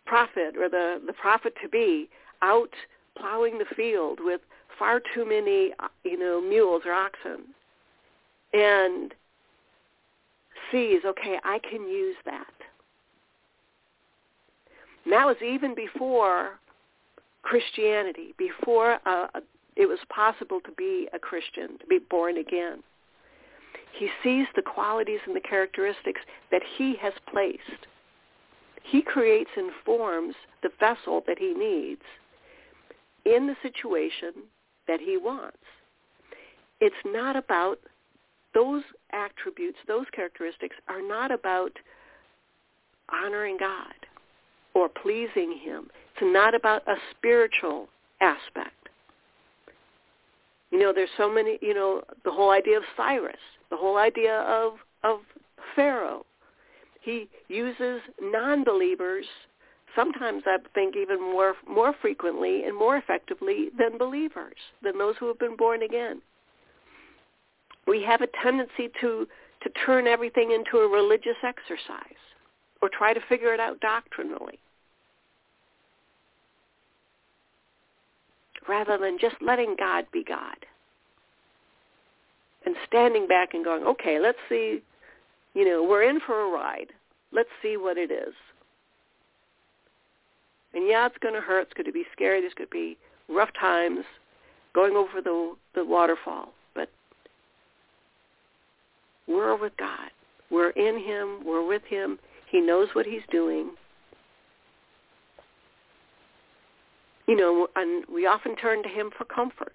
prophet 0.06 0.54
or 0.58 0.68
the, 0.68 1.00
the 1.06 1.12
prophet 1.12 1.52
to 1.62 1.68
be 1.68 2.08
out 2.42 2.70
plowing 3.16 3.58
the 3.58 3.74
field 3.76 4.18
with 4.22 4.40
far 4.78 5.00
too 5.14 5.26
many, 5.26 5.72
you 6.04 6.18
know, 6.18 6.40
mules 6.40 6.82
or 6.84 6.92
oxen 6.92 7.44
and 8.52 9.14
sees, 10.70 11.00
okay, 11.04 11.38
I 11.44 11.58
can 11.58 11.88
use 11.88 12.16
that. 12.24 12.46
And 15.04 15.12
that 15.12 15.26
was 15.26 15.36
even 15.42 15.74
before 15.74 16.58
Christianity, 17.42 18.34
before 18.36 18.98
uh, 19.06 19.28
it 19.76 19.86
was 19.86 19.98
possible 20.10 20.60
to 20.60 20.72
be 20.72 21.08
a 21.12 21.18
Christian, 21.18 21.78
to 21.78 21.86
be 21.88 21.98
born 22.10 22.36
again. 22.38 22.82
He 23.98 24.08
sees 24.22 24.46
the 24.54 24.62
qualities 24.62 25.20
and 25.26 25.34
the 25.34 25.40
characteristics 25.40 26.20
that 26.50 26.62
he 26.76 26.94
has 27.00 27.12
placed. 27.30 27.86
He 28.82 29.02
creates 29.02 29.50
and 29.56 29.70
forms 29.84 30.34
the 30.62 30.70
vessel 30.78 31.22
that 31.26 31.38
he 31.38 31.54
needs 31.54 32.02
in 33.24 33.46
the 33.46 33.56
situation 33.62 34.32
that 34.88 35.00
he 35.00 35.16
wants. 35.16 35.56
It's 36.80 36.96
not 37.04 37.36
about 37.36 37.78
those 38.54 38.82
attributes, 39.12 39.78
those 39.86 40.06
characteristics 40.12 40.76
are 40.88 41.02
not 41.02 41.30
about 41.30 41.72
honoring 43.10 43.56
God 43.58 43.94
or 44.74 44.88
pleasing 44.88 45.58
him. 45.62 45.90
It's 46.14 46.22
not 46.22 46.54
about 46.54 46.86
a 46.88 46.96
spiritual 47.10 47.88
aspect. 48.20 48.88
You 50.70 50.78
know, 50.78 50.92
there's 50.92 51.08
so 51.16 51.32
many, 51.32 51.58
you 51.62 51.74
know, 51.74 52.02
the 52.24 52.30
whole 52.30 52.50
idea 52.50 52.76
of 52.76 52.82
Cyrus, 52.96 53.36
the 53.70 53.76
whole 53.76 53.96
idea 53.96 54.40
of, 54.40 54.74
of 55.02 55.20
Pharaoh. 55.74 56.24
He 57.00 57.28
uses 57.48 58.00
non-believers 58.20 59.24
sometimes 59.94 60.42
I 60.46 60.58
think 60.74 60.96
even 60.96 61.20
more 61.20 61.54
more 61.68 61.94
frequently 62.00 62.64
and 62.64 62.76
more 62.76 62.96
effectively 62.96 63.70
than 63.78 63.98
believers, 63.98 64.56
than 64.82 64.98
those 64.98 65.16
who 65.18 65.28
have 65.28 65.38
been 65.38 65.56
born 65.56 65.82
again. 65.82 66.20
We 67.86 68.02
have 68.02 68.20
a 68.20 68.28
tendency 68.42 68.90
to 69.00 69.26
to 69.62 69.70
turn 69.84 70.06
everything 70.06 70.52
into 70.52 70.78
a 70.78 70.88
religious 70.88 71.36
exercise 71.42 72.22
or 72.80 72.88
try 72.88 73.12
to 73.12 73.20
figure 73.28 73.52
it 73.52 73.60
out 73.60 73.80
doctrinally. 73.80 74.60
rather 78.68 78.98
than 78.98 79.18
just 79.18 79.36
letting 79.40 79.74
God 79.76 80.04
be 80.12 80.22
God. 80.22 80.66
And 82.66 82.76
standing 82.86 83.26
back 83.26 83.54
and 83.54 83.64
going, 83.64 83.84
okay, 83.84 84.20
let's 84.20 84.38
see, 84.48 84.82
you 85.54 85.64
know, 85.64 85.82
we're 85.82 86.02
in 86.02 86.20
for 86.20 86.42
a 86.42 86.50
ride. 86.50 86.92
Let's 87.32 87.48
see 87.62 87.76
what 87.76 87.96
it 87.96 88.10
is. 88.10 88.34
And 90.74 90.86
yeah, 90.86 91.06
it's 91.06 91.18
going 91.18 91.34
to 91.34 91.40
hurt. 91.40 91.62
It's 91.62 91.74
going 91.74 91.86
to 91.86 91.92
be 91.92 92.04
scary. 92.12 92.40
There's 92.40 92.54
going 92.54 92.68
to 92.68 92.72
be 92.72 92.96
rough 93.28 93.50
times 93.58 94.04
going 94.74 94.96
over 94.96 95.20
the, 95.22 95.54
the 95.74 95.84
waterfall. 95.84 96.52
But 96.74 96.90
we're 99.26 99.56
with 99.56 99.76
God. 99.78 100.10
We're 100.50 100.70
in 100.70 100.98
him. 100.98 101.44
We're 101.44 101.66
with 101.66 101.82
him. 101.88 102.18
He 102.50 102.60
knows 102.60 102.88
what 102.94 103.06
he's 103.06 103.22
doing. 103.30 103.70
you 107.28 107.36
know, 107.36 107.68
and 107.76 108.04
we 108.12 108.26
often 108.26 108.56
turn 108.56 108.82
to 108.82 108.88
him 108.88 109.10
for 109.16 109.24
comfort. 109.26 109.74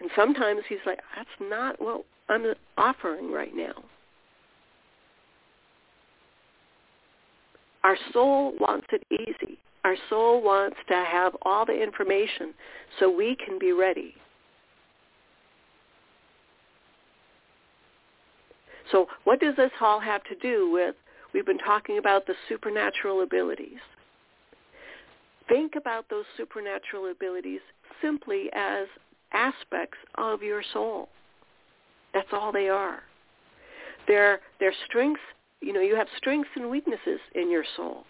And 0.00 0.08
sometimes 0.14 0.62
he's 0.68 0.78
like, 0.86 1.00
that's 1.16 1.28
not 1.40 1.82
what 1.82 2.04
I'm 2.28 2.54
offering 2.78 3.32
right 3.32 3.54
now. 3.54 3.74
Our 7.84 7.96
soul 8.12 8.54
wants 8.60 8.86
it 8.92 9.04
easy. 9.10 9.58
Our 9.84 9.96
soul 10.10 10.42
wants 10.42 10.76
to 10.88 10.94
have 10.94 11.34
all 11.42 11.64
the 11.64 11.80
information 11.80 12.52
so 12.98 13.10
we 13.10 13.36
can 13.36 13.58
be 13.58 13.72
ready. 13.72 14.14
So 18.90 19.06
what 19.24 19.40
does 19.40 19.54
this 19.56 19.70
all 19.80 20.00
have 20.00 20.24
to 20.24 20.34
do 20.36 20.70
with, 20.70 20.94
we've 21.32 21.46
been 21.46 21.58
talking 21.58 21.98
about 21.98 22.26
the 22.26 22.34
supernatural 22.48 23.22
abilities. 23.22 23.78
Think 25.48 25.74
about 25.76 26.06
those 26.10 26.24
supernatural 26.36 27.10
abilities 27.10 27.60
simply 28.02 28.50
as 28.54 28.86
aspects 29.32 29.98
of 30.16 30.42
your 30.42 30.62
soul. 30.72 31.08
That's 32.14 32.28
all 32.32 32.52
they 32.52 32.68
are. 32.68 33.00
They're, 34.06 34.40
they're 34.58 34.74
strengths, 34.86 35.20
you 35.60 35.72
know, 35.72 35.80
you 35.80 35.96
have 35.96 36.08
strengths 36.16 36.50
and 36.54 36.70
weaknesses 36.70 37.20
in 37.34 37.50
your 37.50 37.64
soul. 37.76 38.04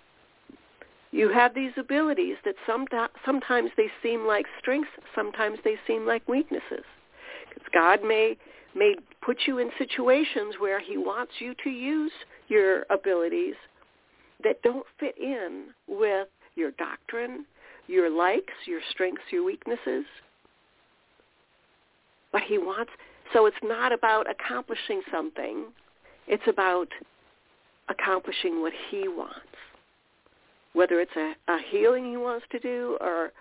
You 1.11 1.31
have 1.31 1.55
these 1.55 1.73
abilities 1.79 2.37
that 2.45 2.55
some, 2.67 2.87
sometimes 3.25 3.71
they 3.77 3.89
seem 4.03 4.27
like 4.27 4.45
strengths, 4.59 4.91
sometimes 5.15 5.59
they 5.65 5.77
seem 5.87 6.07
like 6.07 6.29
weaknesses. 6.29 6.85
Because 7.49 7.69
God 7.73 8.01
may, 8.03 8.37
may 8.75 8.95
put 9.23 9.39
you 9.47 9.59
in 9.59 9.71
situations 9.79 10.57
where 10.59 10.81
he 10.81 10.99
wants 10.99 11.33
you 11.39 11.55
to 11.65 11.71
use 11.71 12.13
your 12.49 12.85
abilities 12.91 13.55
that 14.45 14.61
don't 14.63 14.87
fit 15.01 15.17
in 15.19 15.69
with 15.87 16.29
your 16.55 16.73
doctrine, 16.73 17.47
your 17.87 18.11
likes, 18.11 18.53
your 18.67 18.81
strengths, 18.91 19.23
your 19.31 19.45
weaknesses. 19.45 20.05
But 22.33 22.43
he 22.43 22.59
wants, 22.59 22.93
so 23.33 23.47
it's 23.47 23.57
not 23.63 23.93
about 23.93 24.27
accomplishing 24.31 25.01
something. 25.11 25.65
It's 26.27 26.47
about 26.47 26.89
accomplishing 27.89 28.61
what 28.61 28.73
he 28.91 29.09
wants. 29.09 29.39
Whether 30.73 31.01
it's 31.01 31.17
a, 31.17 31.35
a 31.51 31.59
healing 31.71 32.11
he 32.11 32.17
wants 32.17 32.47
to 32.53 32.59
do 32.59 32.99
or, 33.01 33.33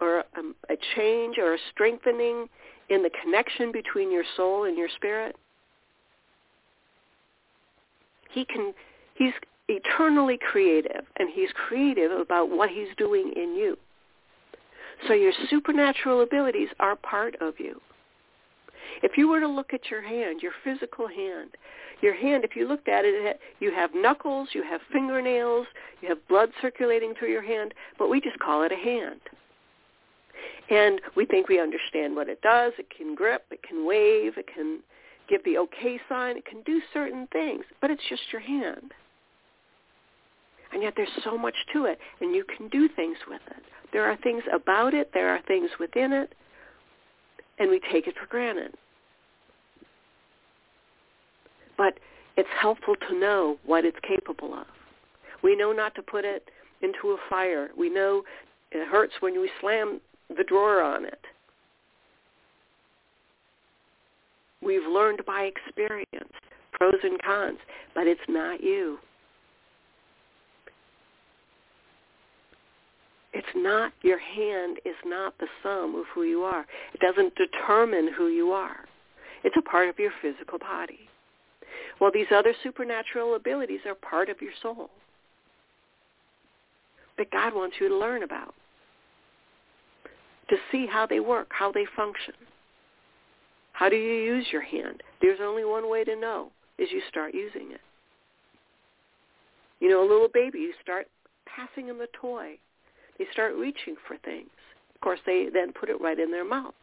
or 0.00 0.18
a, 0.18 0.72
a 0.72 0.76
change 0.96 1.38
or 1.38 1.54
a 1.54 1.58
strengthening 1.72 2.46
in 2.90 3.02
the 3.02 3.10
connection 3.22 3.72
between 3.72 4.12
your 4.12 4.24
soul 4.36 4.64
and 4.64 4.76
your 4.76 4.88
spirit. 4.96 5.36
He 8.30 8.44
can, 8.44 8.74
he's 9.14 9.32
eternally 9.68 10.38
creative, 10.50 11.04
and 11.16 11.30
he's 11.32 11.48
creative 11.54 12.12
about 12.12 12.50
what 12.50 12.68
he's 12.68 12.88
doing 12.98 13.32
in 13.34 13.54
you. 13.54 13.78
So 15.06 15.14
your 15.14 15.32
supernatural 15.48 16.22
abilities 16.22 16.68
are 16.80 16.96
part 16.96 17.36
of 17.40 17.54
you. 17.58 17.80
If 19.02 19.16
you 19.16 19.28
were 19.28 19.40
to 19.40 19.48
look 19.48 19.72
at 19.72 19.90
your 19.90 20.02
hand, 20.02 20.40
your 20.42 20.52
physical 20.62 21.08
hand, 21.08 21.50
your 22.00 22.14
hand, 22.14 22.44
if 22.44 22.56
you 22.56 22.66
looked 22.66 22.88
at 22.88 23.04
it, 23.04 23.40
you 23.60 23.72
have 23.72 23.90
knuckles, 23.94 24.48
you 24.52 24.62
have 24.62 24.80
fingernails, 24.92 25.66
you 26.00 26.08
have 26.08 26.26
blood 26.28 26.50
circulating 26.60 27.14
through 27.18 27.30
your 27.30 27.42
hand, 27.42 27.74
but 27.98 28.08
we 28.08 28.20
just 28.20 28.38
call 28.38 28.62
it 28.62 28.72
a 28.72 28.76
hand. 28.76 29.20
And 30.70 31.00
we 31.14 31.26
think 31.26 31.48
we 31.48 31.60
understand 31.60 32.16
what 32.16 32.28
it 32.28 32.40
does. 32.40 32.72
It 32.78 32.86
can 32.96 33.14
grip, 33.14 33.44
it 33.50 33.62
can 33.62 33.86
wave, 33.86 34.36
it 34.36 34.46
can 34.52 34.80
give 35.28 35.44
the 35.44 35.58
okay 35.58 36.00
sign, 36.08 36.36
it 36.36 36.44
can 36.44 36.62
do 36.62 36.80
certain 36.92 37.26
things, 37.32 37.64
but 37.80 37.90
it's 37.90 38.02
just 38.08 38.22
your 38.32 38.40
hand. 38.40 38.92
And 40.72 40.82
yet 40.82 40.94
there's 40.96 41.08
so 41.22 41.38
much 41.38 41.54
to 41.72 41.84
it, 41.84 41.98
and 42.20 42.34
you 42.34 42.44
can 42.44 42.68
do 42.68 42.88
things 42.88 43.16
with 43.28 43.40
it. 43.48 43.62
There 43.92 44.04
are 44.10 44.16
things 44.18 44.42
about 44.52 44.92
it, 44.92 45.10
there 45.14 45.28
are 45.28 45.40
things 45.46 45.70
within 45.78 46.12
it, 46.12 46.34
and 47.58 47.70
we 47.70 47.80
take 47.92 48.06
it 48.06 48.14
for 48.20 48.26
granted. 48.26 48.74
But 51.76 51.98
it's 52.36 52.48
helpful 52.60 52.94
to 53.08 53.18
know 53.18 53.58
what 53.64 53.84
it's 53.84 53.98
capable 54.06 54.54
of. 54.54 54.66
We 55.42 55.56
know 55.56 55.72
not 55.72 55.94
to 55.96 56.02
put 56.02 56.24
it 56.24 56.48
into 56.82 57.10
a 57.10 57.16
fire. 57.28 57.68
We 57.76 57.90
know 57.90 58.22
it 58.72 58.88
hurts 58.88 59.14
when 59.20 59.40
we 59.40 59.50
slam 59.60 60.00
the 60.36 60.44
drawer 60.44 60.82
on 60.82 61.04
it. 61.04 61.20
We've 64.62 64.86
learned 64.90 65.20
by 65.26 65.42
experience, 65.42 66.32
pros 66.72 66.94
and 67.02 67.22
cons, 67.22 67.58
but 67.94 68.06
it's 68.06 68.20
not 68.28 68.62
you. 68.62 68.98
It's 73.34 73.46
not, 73.56 73.92
your 74.02 74.18
hand 74.18 74.78
is 74.84 74.94
not 75.04 75.36
the 75.38 75.48
sum 75.62 75.96
of 75.96 76.04
who 76.14 76.22
you 76.22 76.42
are. 76.42 76.64
It 76.94 77.00
doesn't 77.00 77.34
determine 77.34 78.10
who 78.16 78.28
you 78.28 78.52
are. 78.52 78.86
It's 79.42 79.56
a 79.58 79.62
part 79.62 79.88
of 79.88 79.98
your 79.98 80.12
physical 80.22 80.58
body. 80.58 81.00
Well, 82.00 82.12
these 82.14 82.28
other 82.32 82.54
supernatural 82.62 83.34
abilities 83.34 83.80
are 83.86 83.96
part 83.96 84.28
of 84.28 84.40
your 84.40 84.52
soul 84.62 84.88
that 87.18 87.30
God 87.30 87.54
wants 87.54 87.76
you 87.80 87.88
to 87.88 87.96
learn 87.96 88.22
about, 88.22 88.54
to 90.50 90.56
see 90.70 90.86
how 90.86 91.06
they 91.06 91.20
work, 91.20 91.48
how 91.50 91.70
they 91.70 91.86
function. 91.96 92.34
How 93.72 93.88
do 93.88 93.96
you 93.96 94.14
use 94.14 94.46
your 94.52 94.62
hand? 94.62 95.02
There's 95.20 95.40
only 95.42 95.64
one 95.64 95.90
way 95.90 96.04
to 96.04 96.16
know, 96.16 96.50
is 96.78 96.88
you 96.92 97.02
start 97.08 97.34
using 97.34 97.72
it. 97.72 97.80
You 99.80 99.90
know, 99.90 100.02
a 100.02 100.08
little 100.08 100.28
baby, 100.32 100.58
you 100.58 100.72
start 100.82 101.08
passing 101.46 101.86
him 101.88 102.00
a 102.00 102.06
toy. 102.20 102.58
They 103.18 103.26
start 103.32 103.54
reaching 103.54 103.96
for 104.06 104.16
things. 104.18 104.50
Of 104.94 105.00
course, 105.00 105.20
they 105.26 105.48
then 105.52 105.72
put 105.72 105.88
it 105.88 106.00
right 106.00 106.18
in 106.18 106.30
their 106.30 106.44
mouths. 106.44 106.74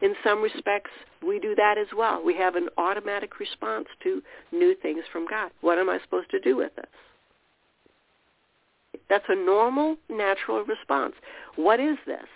In 0.00 0.14
some 0.24 0.42
respects, 0.42 0.90
we 1.26 1.38
do 1.38 1.54
that 1.54 1.78
as 1.78 1.88
well. 1.96 2.22
We 2.24 2.34
have 2.36 2.56
an 2.56 2.68
automatic 2.76 3.38
response 3.38 3.86
to 4.02 4.22
new 4.50 4.74
things 4.82 5.04
from 5.12 5.26
God. 5.28 5.50
What 5.60 5.78
am 5.78 5.88
I 5.88 5.98
supposed 6.02 6.30
to 6.30 6.40
do 6.40 6.56
with 6.56 6.74
this? 6.76 6.86
That's 9.08 9.24
a 9.28 9.34
normal, 9.34 9.96
natural 10.08 10.64
response. 10.64 11.14
What 11.56 11.80
is 11.80 11.96
this? 12.06 12.26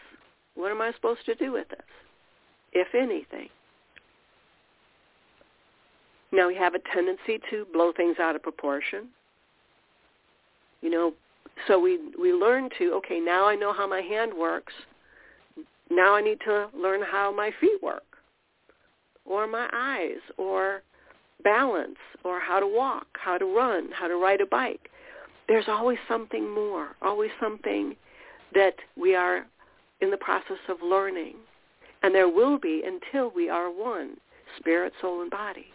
What 0.55 0.71
am 0.71 0.81
I 0.81 0.93
supposed 0.93 1.25
to 1.27 1.35
do 1.35 1.53
with 1.53 1.69
this, 1.69 1.79
if 2.73 2.95
anything? 2.95 3.49
Now 6.33 6.49
we 6.49 6.55
have 6.57 6.75
a 6.75 6.79
tendency 6.93 7.41
to 7.51 7.67
blow 7.73 7.93
things 7.97 8.17
out 8.21 8.37
of 8.37 8.43
proportion. 8.43 9.09
You 10.83 10.91
know, 10.91 11.15
so 11.67 11.79
we 11.79 11.99
we 12.19 12.33
learn 12.33 12.69
to 12.79 12.93
okay, 12.95 13.21
now 13.21 13.47
I 13.47 13.55
know 13.55 13.73
how 13.73 13.89
my 13.89 14.01
hand 14.01 14.33
works. 14.35 14.73
Now 15.91 16.15
I 16.15 16.21
need 16.21 16.39
to 16.45 16.69
learn 16.75 17.01
how 17.03 17.33
my 17.35 17.51
feet 17.61 17.83
work 17.83 18.03
or 19.25 19.47
my 19.47 19.69
eyes 19.73 20.21
or 20.37 20.83
balance 21.45 21.99
or 22.25 22.41
how 22.41 22.61
to 22.61 22.67
walk, 22.67 23.07
how 23.15 23.39
to 23.39 23.45
run, 23.45 23.89
how 23.93 24.09
to 24.09 24.17
ride 24.17 24.41
a 24.41 24.47
bike. 24.47 24.91
There's 25.49 25.69
always 25.69 25.99
something 26.09 26.53
more, 26.53 26.89
always 27.03 27.31
something 27.41 27.95
that 28.55 28.75
we 28.97 29.15
are 29.15 29.47
in 30.01 30.11
the 30.11 30.17
process 30.17 30.59
of 30.69 30.79
learning. 30.83 31.37
And 32.03 32.15
there 32.15 32.29
will 32.29 32.59
be 32.59 32.83
until 32.85 33.31
we 33.31 33.49
are 33.49 33.71
one, 33.71 34.17
spirit, 34.59 34.93
soul, 35.01 35.23
and 35.23 35.31
body. 35.31 35.67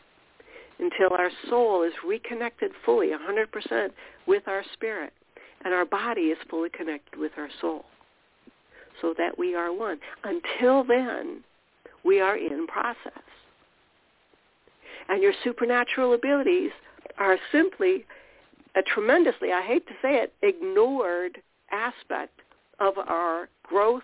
Until 0.79 1.15
our 1.17 1.29
soul 1.49 1.83
is 1.83 1.93
reconnected 2.05 2.71
fully, 2.85 3.09
100% 3.09 3.89
with 4.27 4.47
our 4.47 4.63
spirit, 4.73 5.13
and 5.63 5.73
our 5.73 5.85
body 5.85 6.23
is 6.23 6.37
fully 6.49 6.69
connected 6.69 7.19
with 7.19 7.31
our 7.37 7.49
soul, 7.59 7.85
so 9.01 9.13
that 9.17 9.37
we 9.37 9.55
are 9.55 9.73
one. 9.73 9.99
Until 10.23 10.83
then, 10.83 11.43
we 12.03 12.19
are 12.19 12.37
in 12.37 12.67
process. 12.67 13.23
And 15.09 15.21
your 15.21 15.33
supernatural 15.43 16.13
abilities 16.13 16.71
are 17.17 17.37
simply 17.51 18.05
a 18.75 18.81
tremendously, 18.81 19.51
I 19.51 19.61
hate 19.61 19.85
to 19.87 19.93
say 20.01 20.15
it, 20.15 20.33
ignored 20.41 21.41
aspect 21.71 22.39
of 22.79 22.97
our 22.97 23.49
growth 23.63 24.03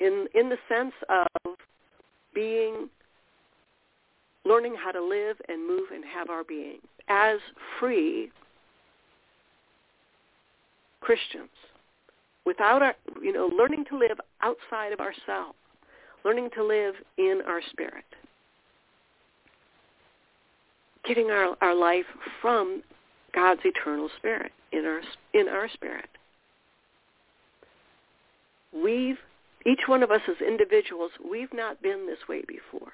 in 0.00 0.26
in 0.34 0.48
the 0.48 0.58
sense 0.68 0.94
of 1.08 1.56
being 2.34 2.88
learning 4.44 4.74
how 4.82 4.92
to 4.92 5.02
live 5.02 5.36
and 5.48 5.66
move 5.66 5.88
and 5.92 6.04
have 6.04 6.30
our 6.30 6.44
being 6.44 6.78
as 7.08 7.38
free 7.78 8.30
Christians 11.00 11.50
without 12.44 12.82
our 12.82 12.94
you 13.22 13.32
know 13.32 13.50
learning 13.56 13.84
to 13.90 13.98
live 13.98 14.18
outside 14.42 14.92
of 14.92 15.00
ourselves 15.00 15.56
learning 16.24 16.50
to 16.54 16.64
live 16.64 16.94
in 17.16 17.40
our 17.46 17.60
spirit 17.70 18.04
getting 21.04 21.30
our, 21.30 21.56
our 21.60 21.74
life 21.74 22.06
from 22.42 22.82
God's 23.34 23.60
eternal 23.64 24.08
spirit 24.18 24.52
in 24.72 24.84
our 24.84 25.00
in 25.34 25.48
our 25.48 25.68
spirit 25.68 26.08
we've 28.72 29.18
each 29.66 29.82
one 29.86 30.02
of 30.02 30.10
us 30.10 30.20
as 30.28 30.36
individuals, 30.46 31.10
we've 31.28 31.52
not 31.52 31.82
been 31.82 32.06
this 32.06 32.28
way 32.28 32.42
before. 32.46 32.92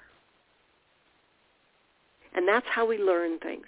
And 2.34 2.48
that's 2.48 2.66
how 2.68 2.84
we 2.86 2.98
learn 2.98 3.38
things. 3.38 3.66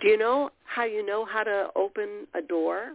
Do 0.00 0.08
you 0.08 0.18
know 0.18 0.50
how 0.64 0.84
you 0.84 1.06
know 1.06 1.24
how 1.24 1.44
to 1.44 1.68
open 1.76 2.26
a 2.34 2.42
door? 2.42 2.92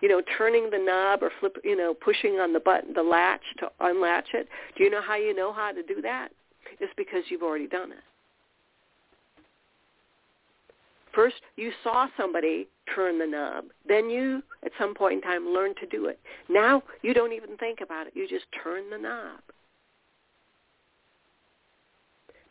You 0.00 0.08
know, 0.08 0.22
turning 0.36 0.70
the 0.70 0.78
knob 0.78 1.22
or 1.22 1.30
flip, 1.40 1.56
you 1.64 1.76
know, 1.76 1.94
pushing 1.94 2.34
on 2.40 2.52
the 2.52 2.60
button, 2.60 2.92
the 2.92 3.02
latch 3.02 3.42
to 3.58 3.68
unlatch 3.80 4.28
it. 4.34 4.48
Do 4.76 4.84
you 4.84 4.90
know 4.90 5.02
how 5.02 5.16
you 5.16 5.34
know 5.34 5.52
how 5.52 5.72
to 5.72 5.82
do 5.82 6.02
that? 6.02 6.28
It's 6.80 6.92
because 6.96 7.22
you've 7.28 7.42
already 7.42 7.66
done 7.66 7.92
it. 7.92 7.98
First, 11.14 11.36
you 11.56 11.72
saw 11.82 12.08
somebody 12.16 12.68
turn 12.94 13.18
the 13.18 13.26
knob. 13.26 13.64
Then 13.88 14.10
you, 14.10 14.42
at 14.64 14.72
some 14.78 14.94
point 14.94 15.14
in 15.14 15.20
time, 15.22 15.48
learned 15.48 15.76
to 15.80 15.86
do 15.86 16.06
it. 16.06 16.18
Now 16.50 16.82
you 17.00 17.14
don't 17.14 17.32
even 17.32 17.56
think 17.56 17.80
about 17.80 18.06
it. 18.06 18.12
You 18.14 18.28
just 18.28 18.44
turn 18.62 18.90
the 18.90 18.98
knob. 18.98 19.40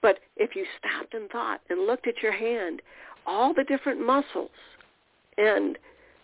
But 0.02 0.20
if 0.36 0.56
you 0.56 0.66
stopped 0.80 1.14
and 1.14 1.30
thought 1.30 1.62
and 1.70 1.86
looked 1.86 2.08
at 2.08 2.22
your 2.22 2.32
hand, 2.32 2.82
all 3.26 3.54
the 3.54 3.64
different 3.64 4.06
muscles 4.06 4.52
and 5.38 5.78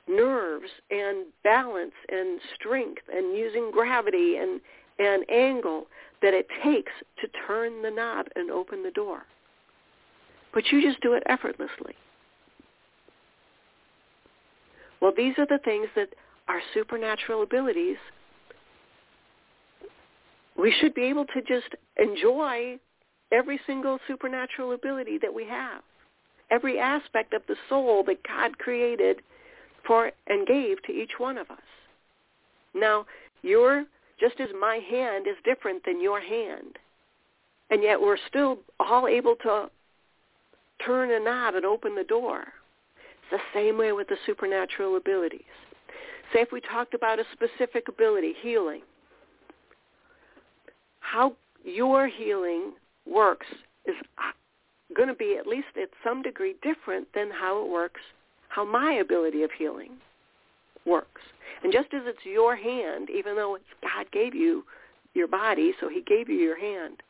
nerves 0.07 0.69
and 0.89 1.25
balance 1.43 1.93
and 2.09 2.39
strength 2.55 3.03
and 3.13 3.37
using 3.37 3.71
gravity 3.71 4.37
and, 4.37 4.59
and 4.99 5.29
angle 5.29 5.87
that 6.21 6.33
it 6.33 6.47
takes 6.63 6.91
to 7.19 7.27
turn 7.47 7.81
the 7.81 7.91
knob 7.91 8.27
and 8.35 8.51
open 8.51 8.83
the 8.83 8.91
door. 8.91 9.23
But 10.53 10.71
you 10.71 10.81
just 10.81 11.01
do 11.01 11.13
it 11.13 11.23
effortlessly. 11.27 11.95
Well, 15.01 15.13
these 15.15 15.33
are 15.37 15.47
the 15.47 15.59
things 15.63 15.87
that 15.95 16.09
are 16.47 16.61
supernatural 16.73 17.41
abilities. 17.41 17.97
We 20.57 20.73
should 20.79 20.93
be 20.93 21.03
able 21.03 21.25
to 21.25 21.41
just 21.41 21.73
enjoy 21.97 22.77
every 23.31 23.59
single 23.65 23.97
supernatural 24.07 24.73
ability 24.73 25.17
that 25.21 25.33
we 25.33 25.45
have. 25.47 25.81
Every 26.51 26.79
aspect 26.79 27.33
of 27.33 27.41
the 27.47 27.55
soul 27.69 28.03
that 28.07 28.21
God 28.27 28.57
created 28.57 29.21
for 29.91 30.09
and 30.27 30.47
gave 30.47 30.81
to 30.83 30.93
each 30.93 31.11
one 31.17 31.37
of 31.37 31.51
us. 31.51 31.57
Now, 32.73 33.05
your 33.41 33.83
just 34.21 34.39
as 34.39 34.47
my 34.57 34.77
hand 34.89 35.27
is 35.27 35.35
different 35.43 35.83
than 35.83 36.01
your 36.01 36.21
hand, 36.21 36.77
and 37.69 37.83
yet 37.83 37.99
we're 37.99 38.17
still 38.29 38.59
all 38.79 39.05
able 39.09 39.35
to 39.43 39.69
turn 40.85 41.11
a 41.11 41.19
knob 41.19 41.55
and 41.55 41.65
open 41.65 41.93
the 41.95 42.05
door 42.05 42.39
It's 42.39 43.31
the 43.31 43.59
same 43.59 43.77
way 43.77 43.91
with 43.91 44.07
the 44.07 44.15
supernatural 44.25 44.95
abilities. 44.95 45.41
Say 46.31 46.39
if 46.39 46.53
we 46.53 46.61
talked 46.61 46.93
about 46.93 47.19
a 47.19 47.25
specific 47.33 47.89
ability, 47.89 48.33
healing, 48.41 48.83
how 51.01 51.33
your 51.65 52.07
healing 52.07 52.71
works 53.05 53.47
is 53.85 53.95
going 54.95 55.09
to 55.09 55.15
be 55.15 55.35
at 55.37 55.47
least 55.47 55.75
at 55.75 55.89
some 56.01 56.21
degree 56.21 56.55
different 56.63 57.09
than 57.13 57.29
how 57.29 57.61
it 57.65 57.69
works, 57.69 57.99
how 58.53 58.65
my 58.65 58.93
ability 58.93 59.43
of 59.43 59.51
healing 59.57 59.91
works. 60.85 61.21
And 61.63 61.71
just 61.71 61.93
as 61.93 62.01
it's 62.05 62.25
your 62.25 62.55
hand, 62.55 63.09
even 63.09 63.35
though 63.35 63.55
it's 63.55 63.65
God 63.81 64.11
gave 64.11 64.33
you 64.33 64.63
your 65.13 65.27
body, 65.27 65.73
so 65.79 65.89
he 65.89 66.01
gave 66.01 66.29
you 66.29 66.35
your 66.35 66.59
hand, 66.59 67.01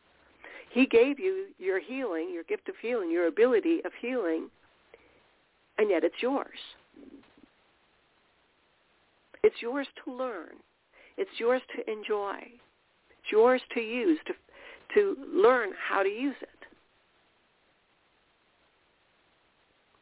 he 0.70 0.86
gave 0.86 1.20
you 1.20 1.48
your 1.58 1.80
healing, 1.80 2.30
your 2.34 2.44
gift 2.44 2.70
of 2.70 2.76
healing, 2.82 3.12
your 3.12 3.28
ability 3.28 3.80
of 3.86 3.92
healing 4.02 4.50
and 5.82 5.90
yet 5.90 6.04
it's 6.04 6.22
yours. 6.22 6.60
It's 9.44 9.56
yours 9.62 9.88
to 10.06 10.14
learn. 10.14 10.58
It's 11.18 11.32
yours 11.40 11.62
to 11.76 11.92
enjoy. 11.92 12.38
It's 12.38 13.32
yours 13.32 13.62
to 13.74 13.80
use, 13.80 14.20
to, 14.28 14.34
to 14.94 15.16
learn 15.34 15.72
how 15.90 16.04
to 16.04 16.10
use 16.10 16.36
it. 16.40 16.50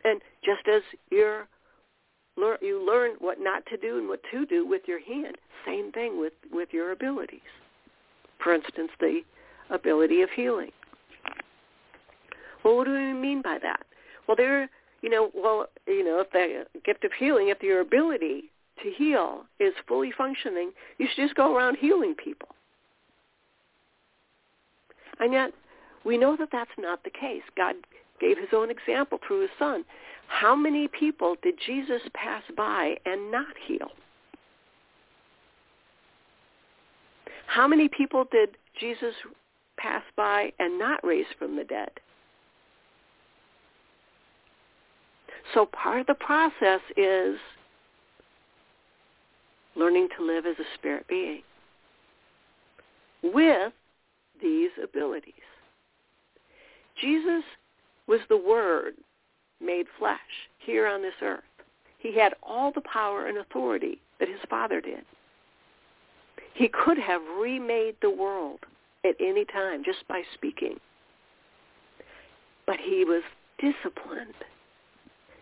And 0.04 0.22
just 0.44 0.68
as 0.68 0.82
you're, 1.12 1.48
you 2.62 2.86
learn 2.86 3.12
what 3.20 3.38
not 3.40 3.66
to 3.68 3.78
do 3.78 3.98
and 3.98 4.08
what 4.08 4.22
to 4.32 4.46
do 4.46 4.66
with 4.68 4.84
your 4.88 5.00
hand, 5.02 5.36
same 5.66 5.92
thing 5.92 6.20
with, 6.20 6.34
with 6.52 6.70
your 6.72 6.92
abilities. 6.92 7.40
For 8.42 8.54
instance, 8.54 8.92
the 9.00 9.22
ability 9.70 10.22
of 10.22 10.30
healing. 10.36 10.72
Well, 12.64 12.78
what 12.78 12.86
do 12.86 12.94
we 12.94 13.14
mean 13.14 13.42
by 13.42 13.58
that? 13.62 13.86
Well, 14.28 14.38
there 14.38 14.70
you 15.02 15.10
know, 15.10 15.32
well, 15.34 15.68
you 15.88 16.04
know, 16.04 16.20
if 16.20 16.32
the 16.32 16.66
gift 16.82 17.04
of 17.04 17.12
healing, 17.18 17.50
if 17.50 17.62
your 17.62 17.82
ability 17.82 18.52
to 18.84 18.92
heal 18.92 19.44
is 19.60 19.74
fully 19.88 20.12
functioning, 20.18 20.72
you 20.98 21.08
should 21.08 21.24
just 21.24 21.36
go 21.36 21.56
around 21.56 21.78
healing 21.80 22.16
people. 22.16 22.50
And 25.20 25.34
yet, 25.34 25.52
we 26.06 26.18
know 26.18 26.36
that 26.38 26.50
that's 26.52 26.72
not 26.78 27.04
the 27.04 27.10
case. 27.10 27.42
God 27.58 27.76
gave 28.20 28.38
his 28.38 28.50
own 28.54 28.70
example 28.70 29.20
through 29.26 29.42
his 29.42 29.50
son. 29.58 29.84
How 30.28 30.56
many 30.56 30.88
people 30.88 31.36
did 31.42 31.56
Jesus 31.66 32.02
pass 32.14 32.44
by 32.56 32.96
and 33.06 33.32
not 33.32 33.48
heal? 33.68 33.90
How 37.48 37.68
many 37.68 37.90
people 37.90 38.26
did 38.32 38.50
Jesus 38.80 39.16
pass 39.78 40.04
by 40.16 40.52
and 40.60 40.78
not 40.78 41.04
raise 41.04 41.26
from 41.38 41.56
the 41.56 41.64
dead? 41.64 41.90
So 45.54 45.66
part 45.66 46.02
of 46.02 46.08
the 46.08 46.14
process 46.14 46.82
is 46.96 47.38
learning 49.76 50.10
to 50.18 50.26
live 50.26 50.46
as 50.46 50.58
a 50.60 50.76
spirit 50.76 51.08
being 51.08 51.42
with 53.24 53.74
these 54.42 54.70
abilities. 54.82 55.34
Jesus 57.02 57.44
was 58.10 58.20
the 58.28 58.38
Word 58.38 58.96
made 59.62 59.86
flesh 60.00 60.20
here 60.58 60.88
on 60.88 61.02
this 61.02 61.14
earth. 61.22 61.44
He 62.00 62.18
had 62.18 62.34
all 62.42 62.72
the 62.74 62.82
power 62.82 63.28
and 63.28 63.38
authority 63.38 64.00
that 64.20 64.28
his 64.28 64.40
Father 64.50 64.82
did. 64.82 65.06
He 66.56 66.68
could 66.68 66.98
have 66.98 67.22
remade 67.40 67.96
the 68.02 68.10
world 68.10 68.60
at 69.06 69.16
any 69.20 69.46
time 69.46 69.84
just 69.84 70.06
by 70.08 70.24
speaking. 70.34 70.78
But 72.66 72.78
he 72.84 73.06
was 73.06 73.24
disciplined. 73.60 74.34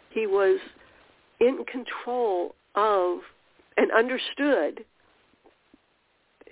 He 0.10 0.28
was 0.28 0.60
in 1.40 1.64
control 1.66 2.56
of 2.76 3.20
and 3.78 3.92
understood 3.92 4.84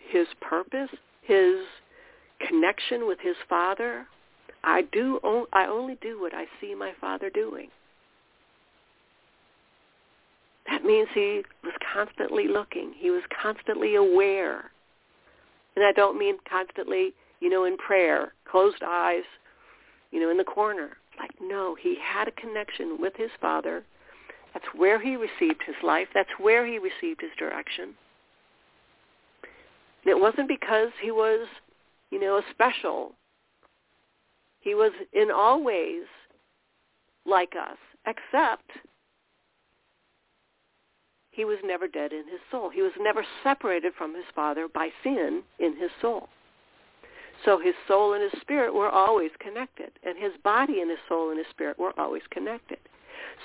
his 0.09 0.27
purpose, 0.41 0.89
his 1.23 1.57
connection 2.47 3.07
with 3.07 3.19
his 3.19 3.35
father. 3.49 4.07
I 4.65 4.81
do 4.91 5.19
I 5.53 5.67
only 5.67 5.97
do 6.01 6.19
what 6.19 6.33
I 6.33 6.45
see 6.59 6.73
my 6.73 6.91
father 6.99 7.29
doing. 7.29 7.69
That 10.67 10.83
means 10.83 11.07
he 11.13 11.43
was 11.63 11.73
constantly 11.93 12.47
looking. 12.47 12.91
He 12.97 13.11
was 13.11 13.21
constantly 13.41 13.95
aware. 13.95 14.71
And 15.75 15.85
I 15.85 15.91
don't 15.91 16.17
mean 16.17 16.37
constantly, 16.49 17.13
you 17.39 17.49
know, 17.49 17.65
in 17.65 17.77
prayer, 17.77 18.33
closed 18.49 18.81
eyes, 18.83 19.23
you 20.11 20.19
know, 20.19 20.31
in 20.31 20.37
the 20.37 20.43
corner. 20.43 20.97
Like, 21.19 21.31
no, 21.39 21.75
he 21.75 21.97
had 22.03 22.27
a 22.27 22.31
connection 22.31 22.97
with 22.99 23.13
his 23.15 23.29
father. 23.39 23.83
That's 24.53 24.65
where 24.75 24.99
he 24.99 25.15
received 25.15 25.61
his 25.65 25.75
life. 25.83 26.07
That's 26.13 26.29
where 26.39 26.65
he 26.65 26.79
received 26.79 27.21
his 27.21 27.31
direction. 27.37 27.93
And 30.03 30.11
it 30.11 30.19
wasn't 30.19 30.47
because 30.47 30.89
he 31.01 31.11
was, 31.11 31.47
you 32.09 32.19
know, 32.19 32.37
a 32.37 32.43
special. 32.51 33.13
He 34.65 34.73
was 34.73 34.91
in 35.13 35.29
all 35.29 35.63
ways 35.63 36.05
like 37.23 37.53
us, 37.55 37.77
except 38.07 38.67
he 41.29 41.45
was 41.45 41.59
never 41.63 41.87
dead 41.87 42.11
in 42.11 42.27
his 42.27 42.39
soul. 42.49 42.71
He 42.71 42.81
was 42.81 42.91
never 42.99 43.23
separated 43.43 43.93
from 43.95 44.15
his 44.15 44.25
Father 44.33 44.67
by 44.67 44.89
sin 45.03 45.43
in 45.59 45.77
his 45.77 45.91
soul. 46.01 46.29
So 47.45 47.59
his 47.59 47.75
soul 47.87 48.13
and 48.13 48.23
his 48.23 48.41
spirit 48.41 48.73
were 48.73 48.89
always 48.89 49.29
connected, 49.39 49.91
and 50.03 50.17
his 50.17 50.31
body 50.43 50.81
and 50.81 50.89
his 50.89 50.99
soul 51.07 51.29
and 51.29 51.37
his 51.37 51.47
spirit 51.51 51.77
were 51.77 51.93
always 51.99 52.23
connected. 52.31 52.79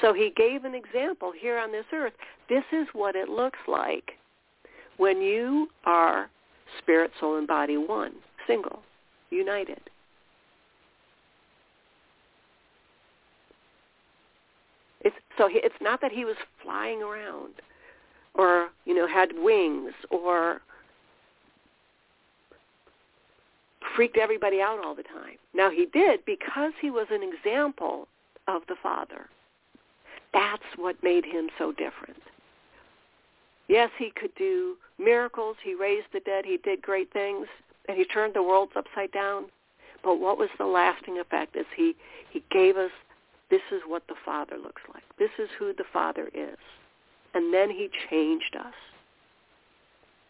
So 0.00 0.14
he 0.14 0.32
gave 0.34 0.64
an 0.64 0.74
example 0.74 1.32
here 1.38 1.58
on 1.58 1.70
this 1.70 1.84
earth. 1.92 2.14
This 2.48 2.64
is 2.72 2.86
what 2.94 3.14
it 3.14 3.28
looks 3.28 3.58
like 3.68 4.12
when 4.96 5.20
you 5.20 5.68
are 5.84 6.30
spirit, 6.78 7.10
soul, 7.20 7.36
and 7.36 7.46
body 7.46 7.76
one, 7.76 8.14
single, 8.46 8.80
united. 9.28 9.89
It's, 15.02 15.16
so 15.38 15.48
he, 15.48 15.60
it's 15.62 15.80
not 15.80 16.00
that 16.00 16.12
he 16.12 16.24
was 16.24 16.36
flying 16.62 17.02
around 17.02 17.54
or, 18.34 18.68
you 18.84 18.94
know, 18.94 19.06
had 19.06 19.30
wings 19.36 19.92
or 20.10 20.60
freaked 23.96 24.18
everybody 24.18 24.60
out 24.60 24.84
all 24.84 24.94
the 24.94 25.02
time. 25.02 25.36
Now 25.54 25.70
he 25.70 25.86
did 25.86 26.24
because 26.24 26.72
he 26.80 26.90
was 26.90 27.06
an 27.10 27.22
example 27.22 28.08
of 28.46 28.62
the 28.68 28.76
Father. 28.82 29.26
That's 30.32 30.62
what 30.76 31.02
made 31.02 31.24
him 31.24 31.48
so 31.58 31.72
different. 31.72 32.22
Yes, 33.68 33.90
he 33.98 34.10
could 34.10 34.34
do 34.36 34.76
miracles. 34.98 35.56
He 35.62 35.74
raised 35.74 36.06
the 36.12 36.20
dead. 36.20 36.44
He 36.44 36.58
did 36.58 36.82
great 36.82 37.12
things. 37.12 37.46
And 37.88 37.96
he 37.96 38.04
turned 38.04 38.34
the 38.34 38.42
worlds 38.42 38.72
upside 38.76 39.12
down. 39.12 39.46
But 40.02 40.20
what 40.20 40.38
was 40.38 40.48
the 40.58 40.66
lasting 40.66 41.18
effect 41.18 41.56
is 41.56 41.66
he, 41.76 41.94
he 42.30 42.42
gave 42.50 42.76
us, 42.76 42.90
this 43.50 43.60
is 43.72 43.82
what 43.86 44.02
the 44.08 44.14
Father 44.24 44.56
looks 44.56 44.82
like. 44.92 45.02
This 45.18 45.30
is 45.38 45.48
who 45.58 45.72
the 45.76 45.84
Father 45.92 46.30
is. 46.32 46.58
And 47.34 47.52
then 47.52 47.70
he 47.70 47.88
changed 48.08 48.56
us. 48.58 48.74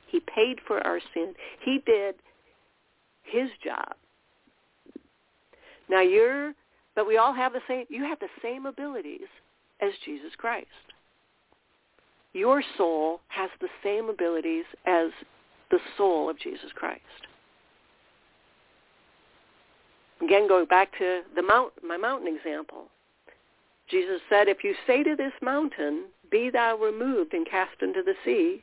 He 0.06 0.20
paid 0.20 0.58
for 0.66 0.84
our 0.86 1.00
sin. 1.14 1.34
He 1.64 1.80
did 1.86 2.16
his 3.22 3.48
job. 3.62 3.94
Now 5.88 6.00
you're, 6.00 6.52
but 6.94 7.06
we 7.06 7.16
all 7.16 7.34
have 7.34 7.52
the 7.52 7.60
same, 7.68 7.84
you 7.88 8.04
have 8.04 8.18
the 8.20 8.28
same 8.42 8.66
abilities 8.66 9.28
as 9.80 9.92
Jesus 10.04 10.32
Christ. 10.36 10.66
Your 12.32 12.62
soul 12.76 13.20
has 13.28 13.50
the 13.60 13.68
same 13.82 14.08
abilities 14.08 14.64
as 14.86 15.10
the 15.70 15.78
soul 15.96 16.30
of 16.30 16.38
Jesus 16.38 16.70
Christ. 16.74 17.00
Again, 20.22 20.48
going 20.48 20.66
back 20.66 20.90
to 20.98 21.22
the 21.34 21.42
mount, 21.42 21.72
my 21.82 21.96
mountain 21.96 22.34
example, 22.34 22.86
Jesus 23.90 24.20
said, 24.28 24.48
if 24.48 24.62
you 24.62 24.74
say 24.86 25.02
to 25.02 25.16
this 25.16 25.32
mountain, 25.42 26.04
be 26.30 26.50
thou 26.50 26.76
removed 26.76 27.34
and 27.34 27.48
cast 27.48 27.82
into 27.82 28.02
the 28.02 28.14
sea, 28.24 28.62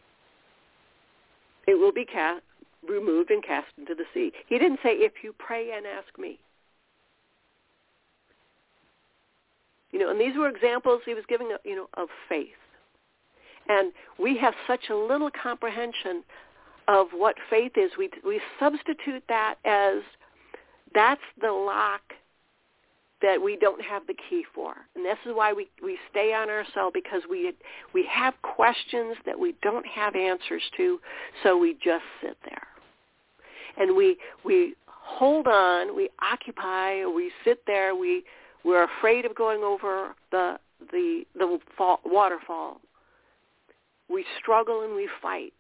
it 1.68 1.76
will 1.76 1.92
be 1.92 2.06
cast, 2.06 2.44
removed 2.88 3.30
and 3.30 3.44
cast 3.44 3.68
into 3.78 3.94
the 3.94 4.06
sea. 4.13 4.32
He 4.48 4.58
didn't 4.58 4.80
say, 4.82 4.92
if 4.92 5.13
you 5.24 5.34
pray 5.38 5.72
and 5.76 5.86
ask 5.86 6.18
me. 6.18 6.40
You 9.92 10.00
know, 10.00 10.10
and 10.10 10.20
these 10.20 10.36
were 10.38 10.50
examples 10.50 11.02
he 11.06 11.13
was 11.13 11.24
giving, 11.28 11.50
you 11.63 11.76
know, 11.76 11.88
of 11.96 12.10
faith. 12.30 12.48
And 13.70 13.92
we 14.18 14.38
have 14.38 14.54
such 14.66 14.90
a 14.90 14.96
little 14.96 15.30
comprehension 15.32 16.24
of 16.88 17.08
what 17.12 17.36
faith 17.50 17.74
is. 17.76 17.92
We 17.98 18.10
we 18.26 18.40
substitute 18.60 19.24
that 19.28 19.56
as 19.66 20.04
that's 20.94 21.22
the 21.42 21.52
lock 21.52 22.02
that 23.21 23.41
we 23.41 23.58
don't 23.58 23.82
have 23.82 24.06
the 24.08 24.15
key 24.30 24.43
for. 24.53 24.75
And 24.95 25.03
this 25.03 25.17
is 25.25 25.32
why 25.34 25.53
we, 25.53 25.69
we 25.84 25.97
stay 26.12 26.34
on 26.34 26.49
our 26.49 26.63
cell 26.73 26.91
because 26.93 27.21
we 27.30 27.53
we 27.93 28.08
have 28.12 28.34
questions 28.41 29.15
that 29.25 29.38
we 29.39 29.56
don't 29.62 29.86
have 29.88 30.15
answers 30.15 30.62
to, 30.77 30.99
so 31.43 31.58
we 31.58 31.73
just 31.84 32.03
sit 32.21 32.38
there. 32.45 32.67
And 33.77 33.95
we 33.95 34.17
we 34.43 34.75
hold 34.88 35.47
on, 35.47 35.95
we 35.95 36.10
occupy, 36.21 37.06
we 37.06 37.32
sit 37.43 37.63
there, 37.65 37.95
we 37.95 38.23
we're 38.63 38.86
afraid 38.97 39.25
of 39.25 39.36
going 39.36 39.63
over 39.63 40.13
the 40.32 40.58
the 40.91 41.23
the 41.36 41.60
fall, 41.77 41.99
waterfall. 42.06 42.82
We 44.10 44.25
struggle 44.39 44.84
and 44.84 44.95
we 44.95 45.10
fight 45.21 45.53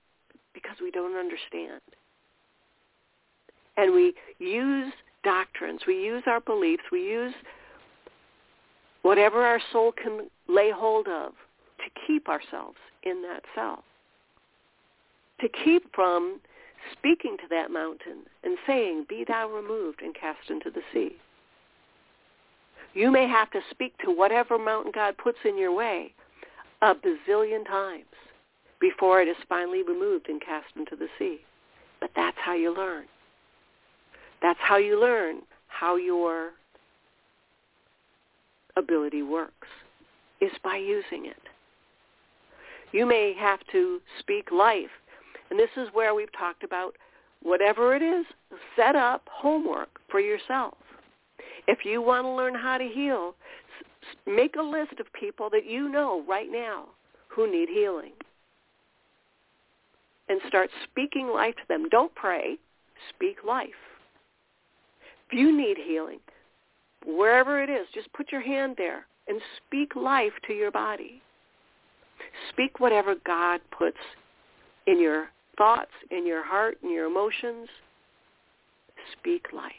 because 0.53 0.77
we 0.81 0.91
don't 0.91 1.17
understand. 1.17 1.81
And 3.75 3.93
we 3.93 4.13
use 4.39 4.93
doctrines, 5.27 5.81
we 5.85 5.95
use 5.95 6.23
our 6.25 6.39
beliefs, 6.39 6.83
we 6.89 7.01
use 7.01 7.33
whatever 9.01 9.43
our 9.43 9.59
soul 9.73 9.91
can 9.91 10.29
lay 10.47 10.71
hold 10.71 11.05
of 11.07 11.33
to 11.79 12.07
keep 12.07 12.29
ourselves 12.29 12.77
in 13.03 13.21
that 13.23 13.43
cell. 13.53 13.83
To 15.41 15.49
keep 15.65 15.93
from 15.93 16.39
speaking 16.93 17.35
to 17.41 17.47
that 17.49 17.71
mountain 17.71 18.19
and 18.45 18.57
saying, 18.65 19.05
be 19.09 19.25
thou 19.27 19.49
removed 19.49 20.01
and 20.01 20.15
cast 20.15 20.49
into 20.49 20.69
the 20.69 20.81
sea. 20.93 21.17
You 22.93 23.11
may 23.11 23.27
have 23.27 23.51
to 23.51 23.59
speak 23.69 23.97
to 24.05 24.11
whatever 24.11 24.57
mountain 24.57 24.93
God 24.95 25.17
puts 25.17 25.39
in 25.43 25.57
your 25.57 25.75
way 25.75 26.13
a 26.81 26.95
bazillion 26.95 27.67
times 27.67 28.05
before 28.79 29.21
it 29.21 29.27
is 29.27 29.35
finally 29.49 29.83
removed 29.83 30.29
and 30.29 30.41
cast 30.41 30.73
into 30.77 30.95
the 30.95 31.09
sea. 31.19 31.39
But 31.99 32.11
that's 32.15 32.37
how 32.39 32.53
you 32.53 32.73
learn. 32.73 33.05
That's 34.41 34.59
how 34.61 34.77
you 34.77 34.99
learn 34.99 35.41
how 35.67 35.95
your 35.95 36.51
ability 38.75 39.23
works, 39.23 39.67
is 40.41 40.51
by 40.63 40.77
using 40.77 41.25
it. 41.25 41.41
You 42.91 43.05
may 43.05 43.33
have 43.37 43.59
to 43.71 43.99
speak 44.19 44.51
life. 44.51 44.89
And 45.49 45.59
this 45.59 45.69
is 45.77 45.87
where 45.93 46.13
we've 46.13 46.31
talked 46.37 46.63
about 46.63 46.95
whatever 47.41 47.95
it 47.95 48.01
is, 48.01 48.25
set 48.75 48.95
up 48.95 49.23
homework 49.31 49.89
for 50.09 50.19
yourself. 50.19 50.75
If 51.67 51.85
you 51.85 52.01
want 52.01 52.25
to 52.25 52.29
learn 52.29 52.55
how 52.55 52.77
to 52.77 52.87
heal, 52.87 53.35
make 54.25 54.55
a 54.55 54.63
list 54.63 54.99
of 54.99 55.11
people 55.13 55.49
that 55.51 55.65
you 55.65 55.89
know 55.89 56.23
right 56.27 56.51
now 56.51 56.85
who 57.27 57.49
need 57.51 57.69
healing. 57.69 58.13
And 60.29 60.41
start 60.47 60.69
speaking 60.83 61.27
life 61.27 61.55
to 61.55 61.61
them. 61.67 61.87
Don't 61.89 62.13
pray. 62.15 62.57
Speak 63.09 63.37
life. 63.45 63.69
If 65.29 65.37
you 65.37 65.55
need 65.55 65.77
healing, 65.77 66.19
wherever 67.05 67.61
it 67.61 67.69
is, 67.69 67.87
just 67.93 68.11
put 68.13 68.31
your 68.31 68.41
hand 68.41 68.75
there 68.77 69.05
and 69.27 69.41
speak 69.65 69.95
life 69.95 70.33
to 70.47 70.53
your 70.53 70.71
body. 70.71 71.21
Speak 72.49 72.79
whatever 72.79 73.15
God 73.25 73.59
puts 73.77 73.97
in 74.85 75.01
your 75.01 75.27
thoughts, 75.57 75.91
in 76.11 76.25
your 76.25 76.45
heart, 76.45 76.77
in 76.83 76.91
your 76.91 77.05
emotions. 77.05 77.67
Speak 79.19 79.47
life. 79.53 79.71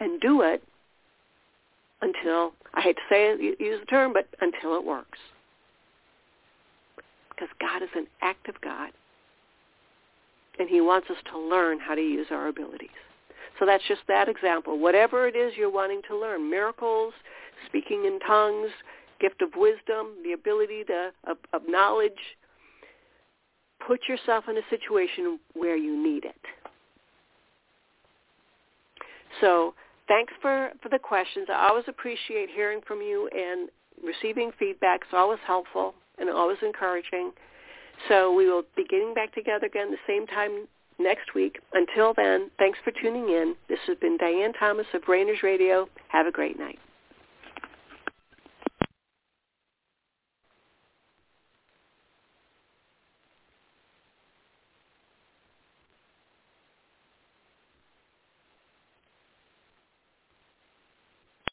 And 0.00 0.20
do 0.20 0.42
it 0.42 0.62
until, 2.02 2.52
I 2.74 2.80
hate 2.82 2.96
to 2.96 3.02
say 3.10 3.30
it, 3.30 3.60
use 3.60 3.80
the 3.80 3.86
term, 3.86 4.12
but 4.12 4.28
until 4.40 4.76
it 4.76 4.84
works. 4.84 5.18
Because 7.30 7.48
God 7.60 7.82
is 7.82 7.88
an 7.96 8.06
active 8.22 8.54
God. 8.62 8.90
And 10.58 10.68
he 10.68 10.80
wants 10.80 11.08
us 11.10 11.16
to 11.32 11.38
learn 11.38 11.78
how 11.80 11.94
to 11.94 12.00
use 12.00 12.26
our 12.30 12.48
abilities. 12.48 12.88
So 13.58 13.66
that's 13.66 13.82
just 13.88 14.02
that 14.08 14.28
example. 14.28 14.78
Whatever 14.78 15.26
it 15.26 15.34
is 15.34 15.52
you're 15.56 15.70
wanting 15.70 16.02
to 16.08 16.16
learn, 16.16 16.48
miracles, 16.48 17.12
speaking 17.66 18.04
in 18.04 18.20
tongues, 18.20 18.70
gift 19.20 19.42
of 19.42 19.50
wisdom, 19.56 20.14
the 20.22 20.32
ability 20.32 20.84
to, 20.84 21.10
of, 21.26 21.38
of 21.52 21.62
knowledge, 21.66 22.12
put 23.84 24.00
yourself 24.08 24.44
in 24.48 24.56
a 24.56 24.62
situation 24.70 25.38
where 25.54 25.76
you 25.76 26.00
need 26.00 26.24
it. 26.24 26.40
So 29.40 29.74
thanks 30.06 30.32
for, 30.40 30.70
for 30.82 30.88
the 30.88 30.98
questions. 30.98 31.48
I 31.50 31.68
always 31.68 31.84
appreciate 31.88 32.48
hearing 32.54 32.80
from 32.86 33.00
you 33.00 33.28
and 33.34 33.68
receiving 34.04 34.50
feedback. 34.58 35.00
It's 35.02 35.14
always 35.14 35.40
helpful 35.46 35.94
and 36.18 36.30
always 36.30 36.58
encouraging. 36.62 37.32
So 38.08 38.32
we 38.32 38.48
will 38.48 38.62
be 38.76 38.84
getting 38.84 39.14
back 39.14 39.34
together 39.34 39.66
again 39.66 39.90
the 39.90 39.96
same 40.06 40.26
time 40.26 40.68
next 40.98 41.34
week. 41.34 41.60
Until 41.72 42.14
then, 42.14 42.50
thanks 42.58 42.78
for 42.84 42.90
tuning 42.90 43.28
in. 43.28 43.54
This 43.68 43.78
has 43.86 43.96
been 43.98 44.16
Diane 44.16 44.52
Thomas 44.52 44.86
of 44.94 45.02
Reigners 45.02 45.42
Radio. 45.42 45.88
Have 46.08 46.26
a 46.26 46.32
great 46.32 46.58
night. 46.58 46.78